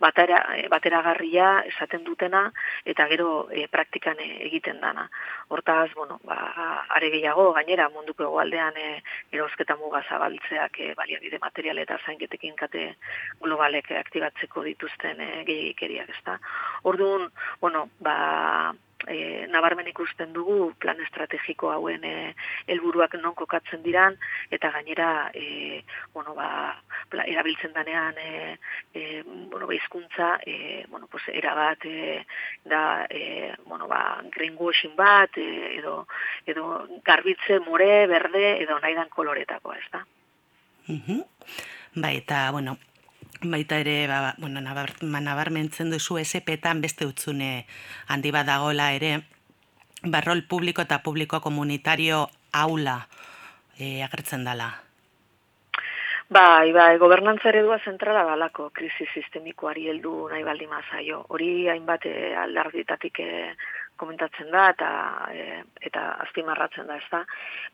batera, 0.00 0.40
bateragarria 0.72 1.52
esaten 1.68 2.04
dutena 2.08 2.46
eta 2.88 3.06
gero 3.12 3.48
e, 3.52 3.66
praktikan 3.68 4.16
egiten 4.24 4.80
dana. 4.80 5.08
Hortaz, 5.52 5.90
bueno, 5.94 6.20
ba, 6.24 6.40
are 6.88 7.12
gehiago, 7.12 7.49
gainera 7.56 7.88
munduko 7.94 8.26
egualdean 8.28 8.76
e, 8.76 8.88
erozketa 9.32 9.76
muga 9.80 10.02
zabaltzeak 10.08 10.80
e, 10.80 10.92
baliabide 10.98 11.40
material 11.42 11.78
eta 11.82 11.98
zainketekin 12.06 12.56
kate 12.60 12.84
globalek 13.40 13.90
aktibatzeko 14.00 14.64
dituzten 14.68 15.20
e, 15.20 15.30
gehiagikeriak, 15.48 16.14
ez 16.14 16.22
da? 16.26 16.38
Orduan, 16.90 17.28
bueno, 17.60 17.88
ba, 18.00 18.16
e, 19.08 19.46
nabarmen 19.50 19.88
ikusten 19.88 20.32
dugu 20.32 20.72
plan 20.78 21.00
estrategiko 21.00 21.70
hauen 21.72 22.04
e, 22.04 22.34
helburuak 22.66 23.16
non 23.20 23.34
kokatzen 23.34 23.82
diran 23.82 24.16
eta 24.50 24.70
gainera 24.74 25.30
e, 25.34 25.82
bueno, 26.14 26.34
ba, 26.34 26.76
erabiltzen 27.24 27.72
danean 27.72 28.18
e, 28.18 28.58
e, 28.94 29.22
bueno, 29.24 29.66
ba, 29.66 29.74
izkuntza 29.74 30.38
e, 30.44 30.84
bueno, 30.88 31.06
pues, 31.06 31.24
erabat 31.28 31.84
e, 31.84 32.24
da 32.64 33.06
e, 33.08 33.54
bueno, 33.66 33.88
ba, 33.88 34.20
greenwashing 34.30 34.96
bat 34.96 35.36
e, 35.38 35.78
edo, 35.78 36.06
edo 36.46 36.86
garbitze 37.04 37.60
more, 37.60 38.06
berde 38.06 38.62
edo 38.62 38.78
nahi 38.80 38.94
dan 38.94 39.08
koloretako, 39.08 39.74
ez 39.74 39.88
da? 39.92 40.04
Mhm. 40.88 41.24
Bai, 41.94 42.16
eta, 42.18 42.50
bueno, 42.50 42.78
baita 43.42 43.78
ere, 43.80 44.06
ba, 44.06 44.20
ba, 44.20 44.34
bueno, 44.38 44.60
nabar, 44.60 44.92
nabarmentzen 45.02 45.90
duzu 45.90 46.18
SP-tan 46.20 46.80
beste 46.80 47.06
utzune 47.06 47.66
handi 48.08 48.30
bat 48.30 48.46
dagoela 48.46 48.92
ere, 48.92 49.22
barrol 50.02 50.44
publiko 50.48 50.82
eta 50.82 51.02
publiko 51.02 51.40
komunitario 51.40 52.28
aula 52.52 53.06
e, 53.78 54.02
agertzen 54.02 54.44
dela. 54.44 54.70
Bai, 56.30 56.70
bai, 56.70 56.96
gobernantza 57.02 57.48
eredua 57.50 57.80
zentrala 57.82 58.22
dalako 58.22 58.68
krisi 58.70 59.02
sistemikoari 59.10 59.88
heldu 59.90 60.28
nahi 60.30 60.44
baldin 60.46 60.70
mazaio. 60.70 61.24
Hori 61.34 61.66
hainbat 61.72 62.06
eh, 62.06 62.36
alderditatik 62.38 63.18
eh, 63.18 63.48
komentatzen 64.00 64.50
da 64.54 64.66
eta 64.72 64.90
eh, 65.34 65.60
eta 65.90 66.04
azpimarratzen 66.24 66.88
da, 66.88 66.96
ezta? 67.02 67.22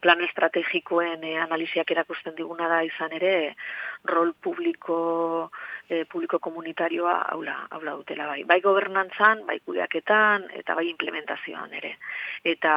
Plan 0.04 0.22
estrategikoen 0.26 1.24
eh, 1.24 1.36
analiziak 1.42 1.90
erakusten 1.94 2.36
diguna 2.38 2.68
da 2.72 2.82
izan 2.86 3.14
ere 3.16 3.32
rol 4.10 4.32
publiko 4.42 4.98
eh, 5.88 6.04
publiko 6.10 6.40
komunitarioa 6.42 7.16
haula, 7.32 7.58
haula 7.70 7.96
dutela 8.00 8.26
bai. 8.32 8.42
Bai 8.48 8.60
gobernantzan, 8.64 9.46
bai 9.46 9.60
kudeaketan 9.64 10.50
eta 10.62 10.74
bai 10.78 10.88
implementazioan 10.90 11.78
ere. 11.80 11.96
Eta 12.56 12.74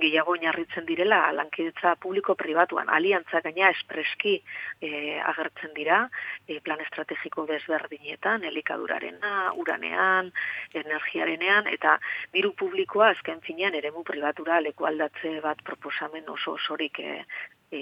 gehiago 0.00 0.34
oinarritzen 0.34 0.86
direla 0.86 1.20
lankidetza 1.36 1.94
publiko-pribatuan. 2.02 2.90
Aliantza 2.90 3.40
gaina 3.44 3.70
espreski 3.70 4.34
e, 4.82 4.90
agertzen 5.32 5.74
dira 5.76 6.00
e, 6.48 6.58
plan 6.66 6.82
estrategiko 6.82 7.46
desberdinetan, 7.50 8.44
elikadurarena, 8.50 9.52
uranean, 9.60 10.32
energiarenean, 10.74 11.70
eta 11.70 11.98
diru 12.34 12.52
publikoa 12.58 13.12
azken 13.14 13.40
finean 13.46 13.74
eremu 13.78 14.02
pribatura 14.04 14.60
leku 14.60 14.88
aldatze 14.90 15.38
bat 15.44 15.62
proposamen 15.64 16.28
oso 16.36 16.58
osorik 16.58 16.98
e, 16.98 17.22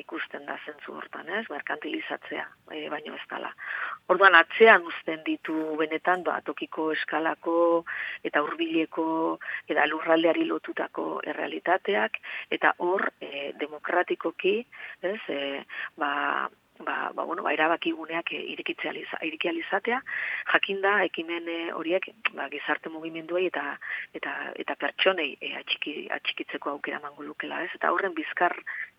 ikusten 0.01 0.47
da 0.47 0.57
zentzu 0.67 0.95
hortan, 0.97 1.29
ez? 1.29 1.45
Merkantilizatzea, 1.51 2.47
e, 2.71 2.89
baino 2.93 3.15
ez 3.17 3.27
dala. 3.31 3.53
Orduan 4.13 4.37
atzean 4.39 4.87
uzten 4.89 5.23
ditu 5.27 5.77
benetan 5.81 6.25
ba, 6.27 6.41
tokiko 6.47 6.91
eskalako 6.97 7.57
eta 8.25 8.43
hurbileko 8.45 9.07
eta 9.69 9.87
lurraldeari 9.91 10.49
lotutako 10.49 11.07
errealitateak 11.27 12.19
eta 12.51 12.75
hor 12.79 13.11
e, 13.21 13.53
demokratikoki, 13.61 14.59
ez? 15.13 15.21
E, 15.29 15.63
ba, 15.97 16.13
ba, 16.85 17.13
ba, 17.15 17.25
bueno, 17.25 17.43
ba, 17.43 17.53
erabakiguneak 17.53 18.33
eh, 18.33 18.43
irekitze 18.55 18.89
aliza, 18.89 19.19
ireki 19.23 19.49
alizatea, 19.49 20.01
jakinda 20.53 20.95
ekimen 21.07 21.49
eh, 21.49 21.73
horiek 21.75 22.09
ba, 22.37 22.49
gizarte 22.53 22.93
mugimenduei 22.93 23.47
eta 23.51 23.65
eta 24.19 24.35
eta 24.65 24.77
pertsonei 24.81 25.37
eh, 25.41 25.55
atxiki, 25.61 26.09
atxikitzeko 26.19 26.75
aukera 26.75 27.01
emango 27.01 27.27
lukela, 27.27 27.63
ez? 27.65 27.71
Eta 27.79 27.93
horren 27.93 28.15
bizkar 28.19 28.57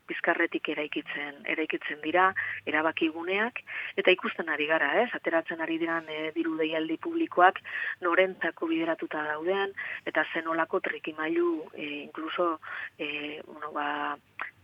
bizkarretik 0.09 0.69
eraikitzen 0.73 1.43
eraikitzen 1.55 2.01
dira 2.03 2.29
erabakiguneak 2.69 3.61
eta 3.97 4.11
ikusten 4.15 4.49
ari 4.49 4.67
gara, 4.67 4.89
ez? 5.03 5.09
Ateratzen 5.15 5.61
ari 5.63 5.79
diran 5.81 6.09
e, 6.09 6.31
diru 6.35 6.57
deialdi 6.59 6.97
publikoak 7.03 7.61
norentzako 8.05 8.69
bideratuta 8.71 9.23
dauden 9.29 9.73
eta 10.09 10.25
zenolako 10.33 10.81
trikimailu 10.89 11.49
e, 11.73 11.89
incluso 12.03 12.59
e, 12.97 13.41
bueno, 13.47 13.71
ba, 13.71 14.17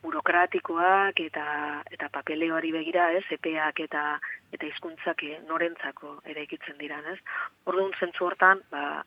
burokratikoak 0.03 1.19
eta 1.19 1.45
eta 1.91 2.09
papeleoari 2.13 2.71
begira, 2.71 3.09
ez, 3.17 3.25
epeak 3.35 3.81
eta 3.85 4.03
eta 4.53 4.65
hizkuntzak 4.65 5.23
eh, 5.27 5.39
norentzako 5.47 6.19
eraikitzen 6.25 6.77
dira, 6.79 6.99
ez? 7.11 7.19
Orduan 7.69 7.91
zentzu 7.99 8.25
hortan, 8.25 8.63
ba, 8.71 9.03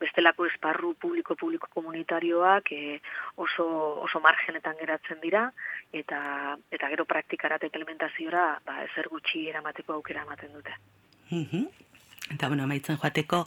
bestelako 0.00 0.46
esparru 0.46 0.94
publiko 1.00 1.36
publiko 1.38 1.68
komunitarioak 1.74 2.72
e, 2.72 2.98
oso 3.36 3.66
oso 4.06 4.20
margenetan 4.20 4.76
geratzen 4.80 5.20
dira 5.22 5.46
eta 5.92 6.56
eta 6.70 6.90
gero 6.92 7.06
praktikara 7.06 7.56
eta 7.60 7.70
implementaziora 7.70 8.44
ba 8.66 8.82
ezer 8.84 9.08
gutxi 9.12 9.48
eramateko 9.48 9.98
aukera 9.98 10.22
ematen 10.22 10.52
dute. 10.52 10.76
Mhm. 11.30 11.66
Eta, 12.34 12.48
bueno, 12.48 12.64
amaitzen 12.64 12.96
joateko, 12.96 13.44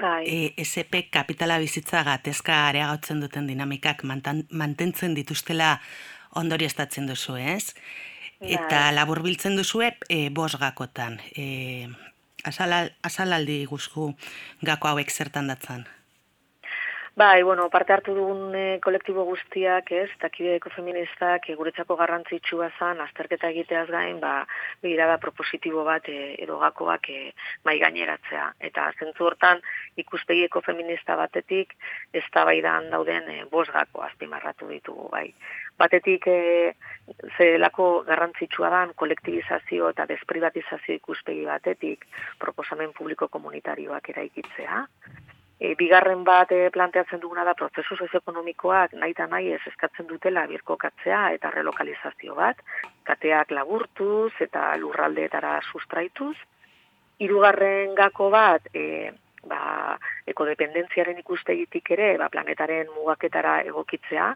Bai. 0.00 0.24
e, 0.26 0.64
SP 0.64 1.08
kapitala 1.10 1.58
bizitza 1.58 2.02
gatezka 2.06 2.68
areagotzen 2.68 3.20
duten 3.20 3.46
dinamikak 3.46 4.04
mantan, 4.08 4.46
mantentzen 4.50 5.14
dituztela 5.14 5.78
ondorioztatzen 6.34 7.06
duzu, 7.06 7.36
ez? 7.36 7.74
Eta 8.40 8.88
Bai. 8.88 8.94
laburbiltzen 8.96 9.56
duzu 9.56 9.82
e, 9.82 10.28
bos 10.30 10.56
gakotan. 10.58 11.20
E, 11.36 11.88
azalal, 12.44 12.92
azalaldi 13.02 13.64
guzku 13.70 14.14
gako 14.62 14.88
hauek 14.88 15.10
zertan 15.10 15.52
datzan. 15.52 15.86
Bai, 17.14 17.42
bueno, 17.42 17.68
parte 17.68 17.92
hartu 17.92 18.14
dugun 18.16 18.54
e, 18.56 18.78
kolektibo 18.80 19.26
guztiak, 19.28 19.90
ez, 19.92 20.06
eta 20.14 20.30
kideko 20.32 20.70
feministak 20.72 21.50
e, 21.50 21.56
guretzako 21.58 21.92
garrantzitsua 22.00 22.70
zan, 22.78 23.02
azterketa 23.04 23.50
egiteaz 23.52 23.90
gain, 23.90 24.16
ba, 24.22 24.46
begirada 24.80 25.18
propositibo 25.20 25.84
bat 25.84 26.08
e, 26.08 26.38
edo 26.40 26.56
gakoak 26.62 27.10
e, 27.12 27.34
mai 27.68 27.74
gaineratzea. 27.82 28.46
Eta 28.68 28.86
zentzu 28.96 29.28
hortan, 29.28 29.60
ikuspegieko 30.00 30.62
feminista 30.64 31.18
batetik, 31.20 31.76
ez 32.14 32.24
dauden 32.32 33.28
e, 33.28 33.44
bos 33.44 33.68
gako 33.68 34.00
azpimarratu 34.08 34.68
ditugu, 34.72 35.10
bai. 35.12 35.34
Batetik, 35.76 36.26
e, 36.26 36.72
zelako 37.36 38.04
garrantzitsua 38.08 38.70
dan, 38.70 38.96
kolektibizazio 38.96 39.90
eta 39.90 40.06
desprivatizazio 40.06 40.94
ikuspegi 40.94 41.44
batetik, 41.44 42.08
proposamen 42.38 42.96
publiko 42.96 43.28
komunitarioak 43.28 44.08
eraikitzea, 44.16 44.86
E, 45.62 45.76
bigarren 45.78 46.24
bat 46.26 46.50
e, 46.50 46.70
planteatzen 46.74 47.20
duguna 47.22 47.44
da 47.46 47.52
prozesu 47.54 47.94
sozioekonomikoak 47.94 48.96
nahi 48.98 49.12
eta 49.14 49.28
nahi 49.30 49.52
ez 49.54 49.60
eskatzen 49.70 50.08
dutela 50.10 50.42
birkokatzea 50.50 51.20
eta 51.36 51.52
relokalizazio 51.54 52.34
bat, 52.34 52.64
kateak 53.06 53.54
laburtuz 53.54 54.32
eta 54.46 54.64
lurraldeetara 54.82 55.60
sustraituz. 55.70 56.34
Hirugarren 57.22 57.94
gako 57.94 58.30
bat, 58.34 58.66
e, 58.74 59.12
ba, 59.48 59.98
ekodependentziaren 60.30 61.18
ikuspegitik 61.22 61.90
ere, 61.96 62.12
ba, 62.20 62.28
planetaren 62.32 62.90
mugaketara 62.94 63.58
egokitzea, 63.66 64.28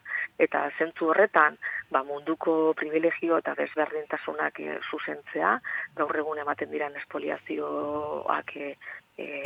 eta 0.47 0.65
zentzu 0.79 1.11
horretan, 1.13 1.59
ba, 1.95 2.03
munduko 2.07 2.75
privilegio 2.79 3.39
eta 3.39 3.55
desberdintasunak 3.59 4.61
e, 4.61 4.79
zuzentzea, 4.91 5.57
gaur 5.97 6.23
egun 6.23 6.43
ematen 6.43 6.71
diran 6.73 6.97
espoliazioak 7.03 8.55
e, 8.57 8.75
e, 9.19 9.43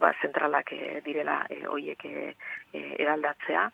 ba, 0.00 0.12
zentralak 0.22 0.72
e, 0.72 1.00
direla 1.06 1.42
e, 1.50 1.62
hoiek 1.66 2.06
e, 2.10 2.30
e, 2.72 2.86
eraldatzea. 2.98 3.68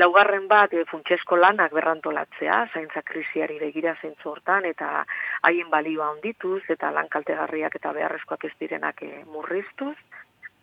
Laugarren 0.00 0.46
bat, 0.48 0.72
e, 0.72 0.86
funtsezko 0.88 1.36
lanak 1.36 1.74
berrantolatzea, 1.76 2.58
zaintza 2.72 3.02
krisiari 3.04 3.58
begira 3.60 3.92
zeintzu 4.00 4.30
hortan, 4.30 4.64
eta 4.64 5.04
haien 5.48 5.68
balioa 5.70 6.08
ondituz, 6.14 6.62
eta 6.72 6.90
lan 6.96 7.10
kaltegarriak 7.12 7.76
eta 7.76 7.92
beharrezkoak 7.92 8.46
ez 8.48 8.54
direnak 8.60 9.02
e, 9.04 9.10
murriztuz. 9.34 9.96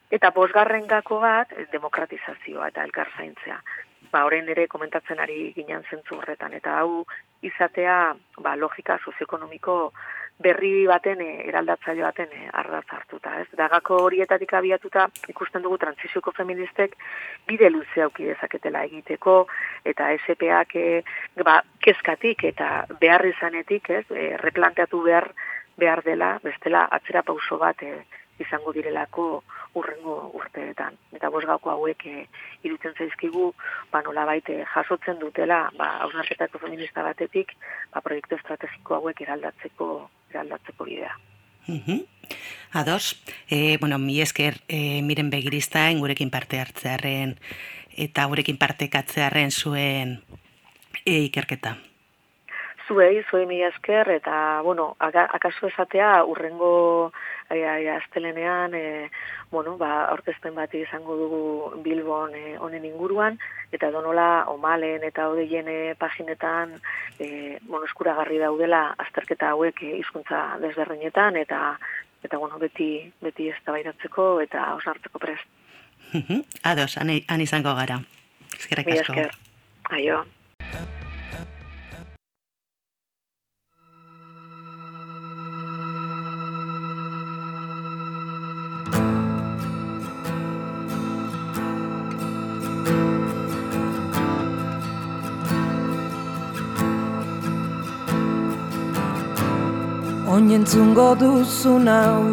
Eta 0.10 0.32
bosgarren 0.34 0.88
gako 0.90 1.20
bat, 1.22 1.54
e, 1.54 1.68
demokratizazioa 1.72 2.72
eta 2.74 2.88
elkar 2.90 3.14
zaintzea. 3.18 3.60
Ba, 4.10 4.24
orain 4.26 4.50
ere 4.50 4.66
komentatzen 4.68 5.22
ari 5.22 5.52
ginen 5.54 5.86
zentzu 5.92 6.18
horretan, 6.18 6.56
eta 6.58 6.80
hau 6.80 7.04
izatea 7.46 8.00
ba, 8.42 8.56
logika 8.58 8.98
sozioekonomiko 9.04 9.94
berri 10.40 10.86
baten, 10.88 11.22
e, 11.22 11.48
eraldatzaile 11.50 12.04
baten 12.06 12.32
e, 12.36 12.48
ardatz 12.62 12.88
hartuta. 12.96 13.36
Ez? 13.42 13.48
Dagako 13.60 14.00
horietatik 14.06 14.54
abiatuta 14.54 15.08
ikusten 15.32 15.66
dugu 15.66 15.78
transizioko 15.82 16.32
feministek 16.36 16.96
bide 17.48 17.70
luze 17.70 18.06
auki 18.06 18.30
dezaketela 18.32 18.84
egiteko, 18.88 19.42
eta 19.86 20.10
SPak 20.24 20.76
e, 20.80 20.88
ba, 21.44 21.60
kezkatik 21.84 22.46
eta 22.54 22.86
behar 23.02 23.26
izanetik, 23.28 23.90
ez, 24.02 24.06
e, 24.12 24.36
replanteatu 24.44 25.04
behar 25.04 25.32
behar 25.80 26.04
dela, 26.04 26.34
bestela 26.44 26.88
atzera 26.92 27.24
pauso 27.24 27.58
bat 27.58 27.82
e, 27.84 27.94
izango 28.44 28.74
direlako 28.76 29.26
urrengo 29.80 30.16
urteetan. 30.40 30.98
Eta 31.16 31.30
bosgako 31.34 31.72
hauek 31.74 32.06
e, 32.10 32.26
irutzen 32.68 32.96
zaizkigu, 32.98 33.52
ba 33.92 34.02
nola 34.06 34.26
baite 34.30 34.60
jasotzen 34.74 35.20
dutela, 35.24 35.62
ba, 35.78 35.92
hausnarketako 36.06 36.62
feminista 36.66 37.04
batetik, 37.06 37.56
ba, 37.94 38.04
proiektu 38.06 38.40
estrategiko 38.40 39.00
hauek 39.00 39.22
eraldatzeko, 39.28 39.90
eraldatzeko 40.30 40.86
bidea. 40.86 41.18
Mhm. 41.68 42.06
Ados, 42.72 43.22
e, 43.50 43.78
bueno, 43.80 43.98
mi 43.98 44.22
esker 44.22 44.62
e, 44.68 45.02
miren 45.02 45.30
begirista 45.30 45.90
gurekin 45.98 46.30
parte 46.30 46.60
hartzearen 46.60 47.38
eta 47.98 48.26
gurekin 48.26 48.58
partekatzearen 48.58 49.52
zuen 49.52 50.20
e, 51.06 51.20
ikerketa. 51.26 51.78
Zuei, 52.88 53.24
zuei 53.30 53.46
mi 53.46 53.62
esker, 53.62 54.10
eta, 54.10 54.62
bueno, 54.66 54.96
akaso 55.00 55.68
esatea, 55.68 56.24
urrengo 56.26 57.12
aia 57.50 57.96
astelenean, 57.98 58.74
e, 58.74 59.10
bueno, 59.52 59.76
ba, 59.78 60.12
orkezpen 60.14 60.56
bat 60.56 60.74
izango 60.74 61.16
dugu 61.18 61.82
Bilbon 61.84 62.36
e, 62.36 62.58
honen 62.58 62.86
inguruan, 62.86 63.40
eta 63.72 63.92
donola 63.92 64.46
omalen 64.48 65.04
eta 65.04 65.30
odeien 65.30 65.68
e, 65.68 65.96
paginetan 66.00 66.78
e, 67.20 67.58
bueno, 67.68 67.86
eskuragarri 67.86 68.40
daudela 68.40 68.96
azterketa 68.98 69.54
hauek 69.56 69.84
e, 69.84 69.96
hizkuntza 70.00 70.60
desberdinetan, 70.62 71.36
eta 71.36 71.78
eta 72.24 72.38
bueno, 72.38 72.60
beti, 72.60 73.12
beti 73.22 73.50
ez 73.50 73.60
da 73.66 73.78
eta 73.80 74.74
osartzeko 74.76 75.20
prest. 75.20 75.48
Ados, 76.64 76.98
han, 76.98 77.42
izango 77.42 77.74
gara. 77.76 78.02
Ezkerrak 78.58 78.88
asko. 78.88 79.14
esker. 79.14 79.32
Aio. 79.90 80.26
Oinentzungo 100.40 101.20
duzu 101.20 101.84
nau 101.84 102.24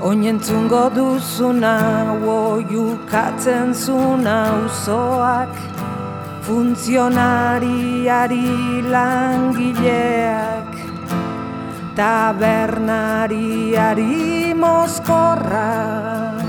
Oinentzungo 0.00 0.88
duzu 0.96 1.52
nau 1.52 2.16
Oiukatzen 2.24 3.76
zuna 3.76 4.64
uzoak 4.64 5.52
Funtzionariari 6.46 8.48
langileak 8.94 10.72
Tabernariari 11.92 14.56
mozkorrak 14.56 16.48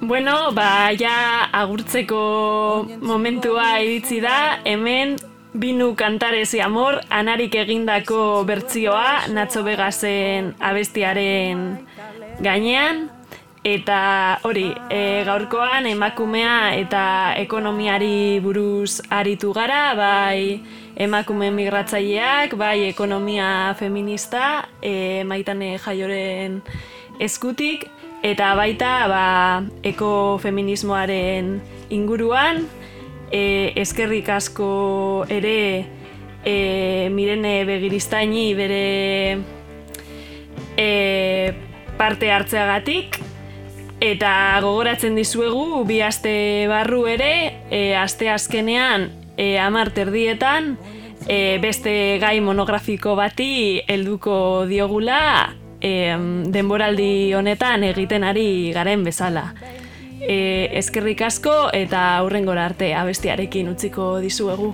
Bueno, 0.00 0.52
ba, 0.54 0.92
ja 0.94 1.50
agurtzeko 1.52 2.86
momentua 3.02 3.80
iritsi 3.82 4.20
da, 4.22 4.60
hemen 4.64 5.18
Binu 5.56 5.94
kantarezi 5.96 6.60
amor, 6.60 7.00
anarik 7.08 7.54
egindako 7.56 8.44
bertzioa, 8.44 9.32
Natzo 9.32 9.62
Vegasen 9.64 10.50
abestiaren 10.60 11.62
gainean, 12.44 13.06
eta 13.64 14.40
hori, 14.44 14.66
e, 14.92 15.24
gaurkoan 15.24 15.88
emakumea 15.88 16.74
eta 16.76 17.04
ekonomiari 17.40 18.40
buruz 18.44 19.00
aritu 19.08 19.54
gara, 19.56 19.94
bai 19.96 20.60
emakume 21.00 21.48
migratzaileak, 21.56 22.52
bai 22.52 22.84
ekonomia 22.90 23.72
feminista, 23.80 24.68
e, 24.82 25.24
maitane 25.24 25.78
jaioren 25.80 26.60
eskutik, 27.24 27.88
eta 28.22 28.52
baita 28.58 28.92
ba, 29.08 29.24
ekofeminismoaren 29.80 31.56
inguruan, 31.88 32.66
e, 33.30 33.72
eskerrik 33.76 34.28
asko 34.28 35.24
ere 35.28 35.86
e, 36.44 37.08
mirene 37.12 37.64
begiristaini 37.68 38.52
bere 38.54 39.38
e, 40.76 41.54
parte 41.98 42.30
hartzeagatik. 42.32 43.20
Eta 43.98 44.60
gogoratzen 44.62 45.16
dizuegu 45.18 45.82
bi 45.88 45.98
aste 46.06 46.68
barru 46.70 47.08
ere 47.10 47.32
e, 47.66 47.96
aste 47.98 48.28
azkenean 48.30 49.08
e, 49.36 49.56
amar 49.58 49.90
terdietan 49.90 50.76
e, 51.26 51.58
beste 51.58 52.18
gai 52.22 52.38
monografiko 52.40 53.16
bati 53.18 53.82
helduko 53.90 54.66
diogula 54.70 55.18
e, 55.80 56.14
denboraldi 56.54 57.34
honetan 57.34 57.88
egiten 57.90 58.22
ari 58.22 58.70
garen 58.74 59.02
bezala 59.06 59.48
e, 60.20 60.68
eskerrik 60.78 61.22
asko 61.22 61.54
eta 61.74 62.16
aurrengora 62.18 62.64
arte 62.70 62.94
abestiarekin 62.94 63.68
utziko 63.74 64.18
dizuegu. 64.24 64.72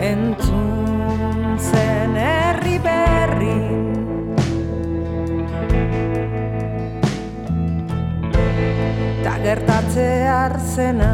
Entzun 0.00 1.58
zen 1.60 2.14
herri 2.16 2.78
berri 2.80 3.56
Ta 9.20 9.36
gertatze 9.44 10.06
arzena 10.32 11.12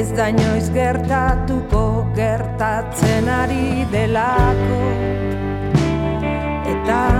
Ez 0.00 0.10
da 0.16 0.28
gertatuko 0.76 1.82
gertatzen 2.14 3.28
ari 3.28 3.86
delako 3.92 5.39
Eta 6.80 7.12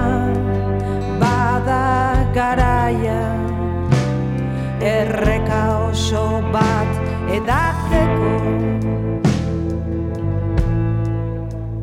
bada 1.21 2.25
garaia 2.33 3.21
erreka 4.81 5.61
oso 5.89 6.41
bat 6.55 6.89
edatzeko. 7.37 8.33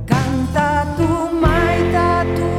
Kantatu 0.10 1.12
maitatu 1.44 2.50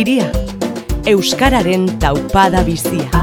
Bilbo 0.00 0.22
iria, 0.24 0.32
Euskararen 1.04 1.86
taupada 2.00 2.62
bizia. 2.64 3.19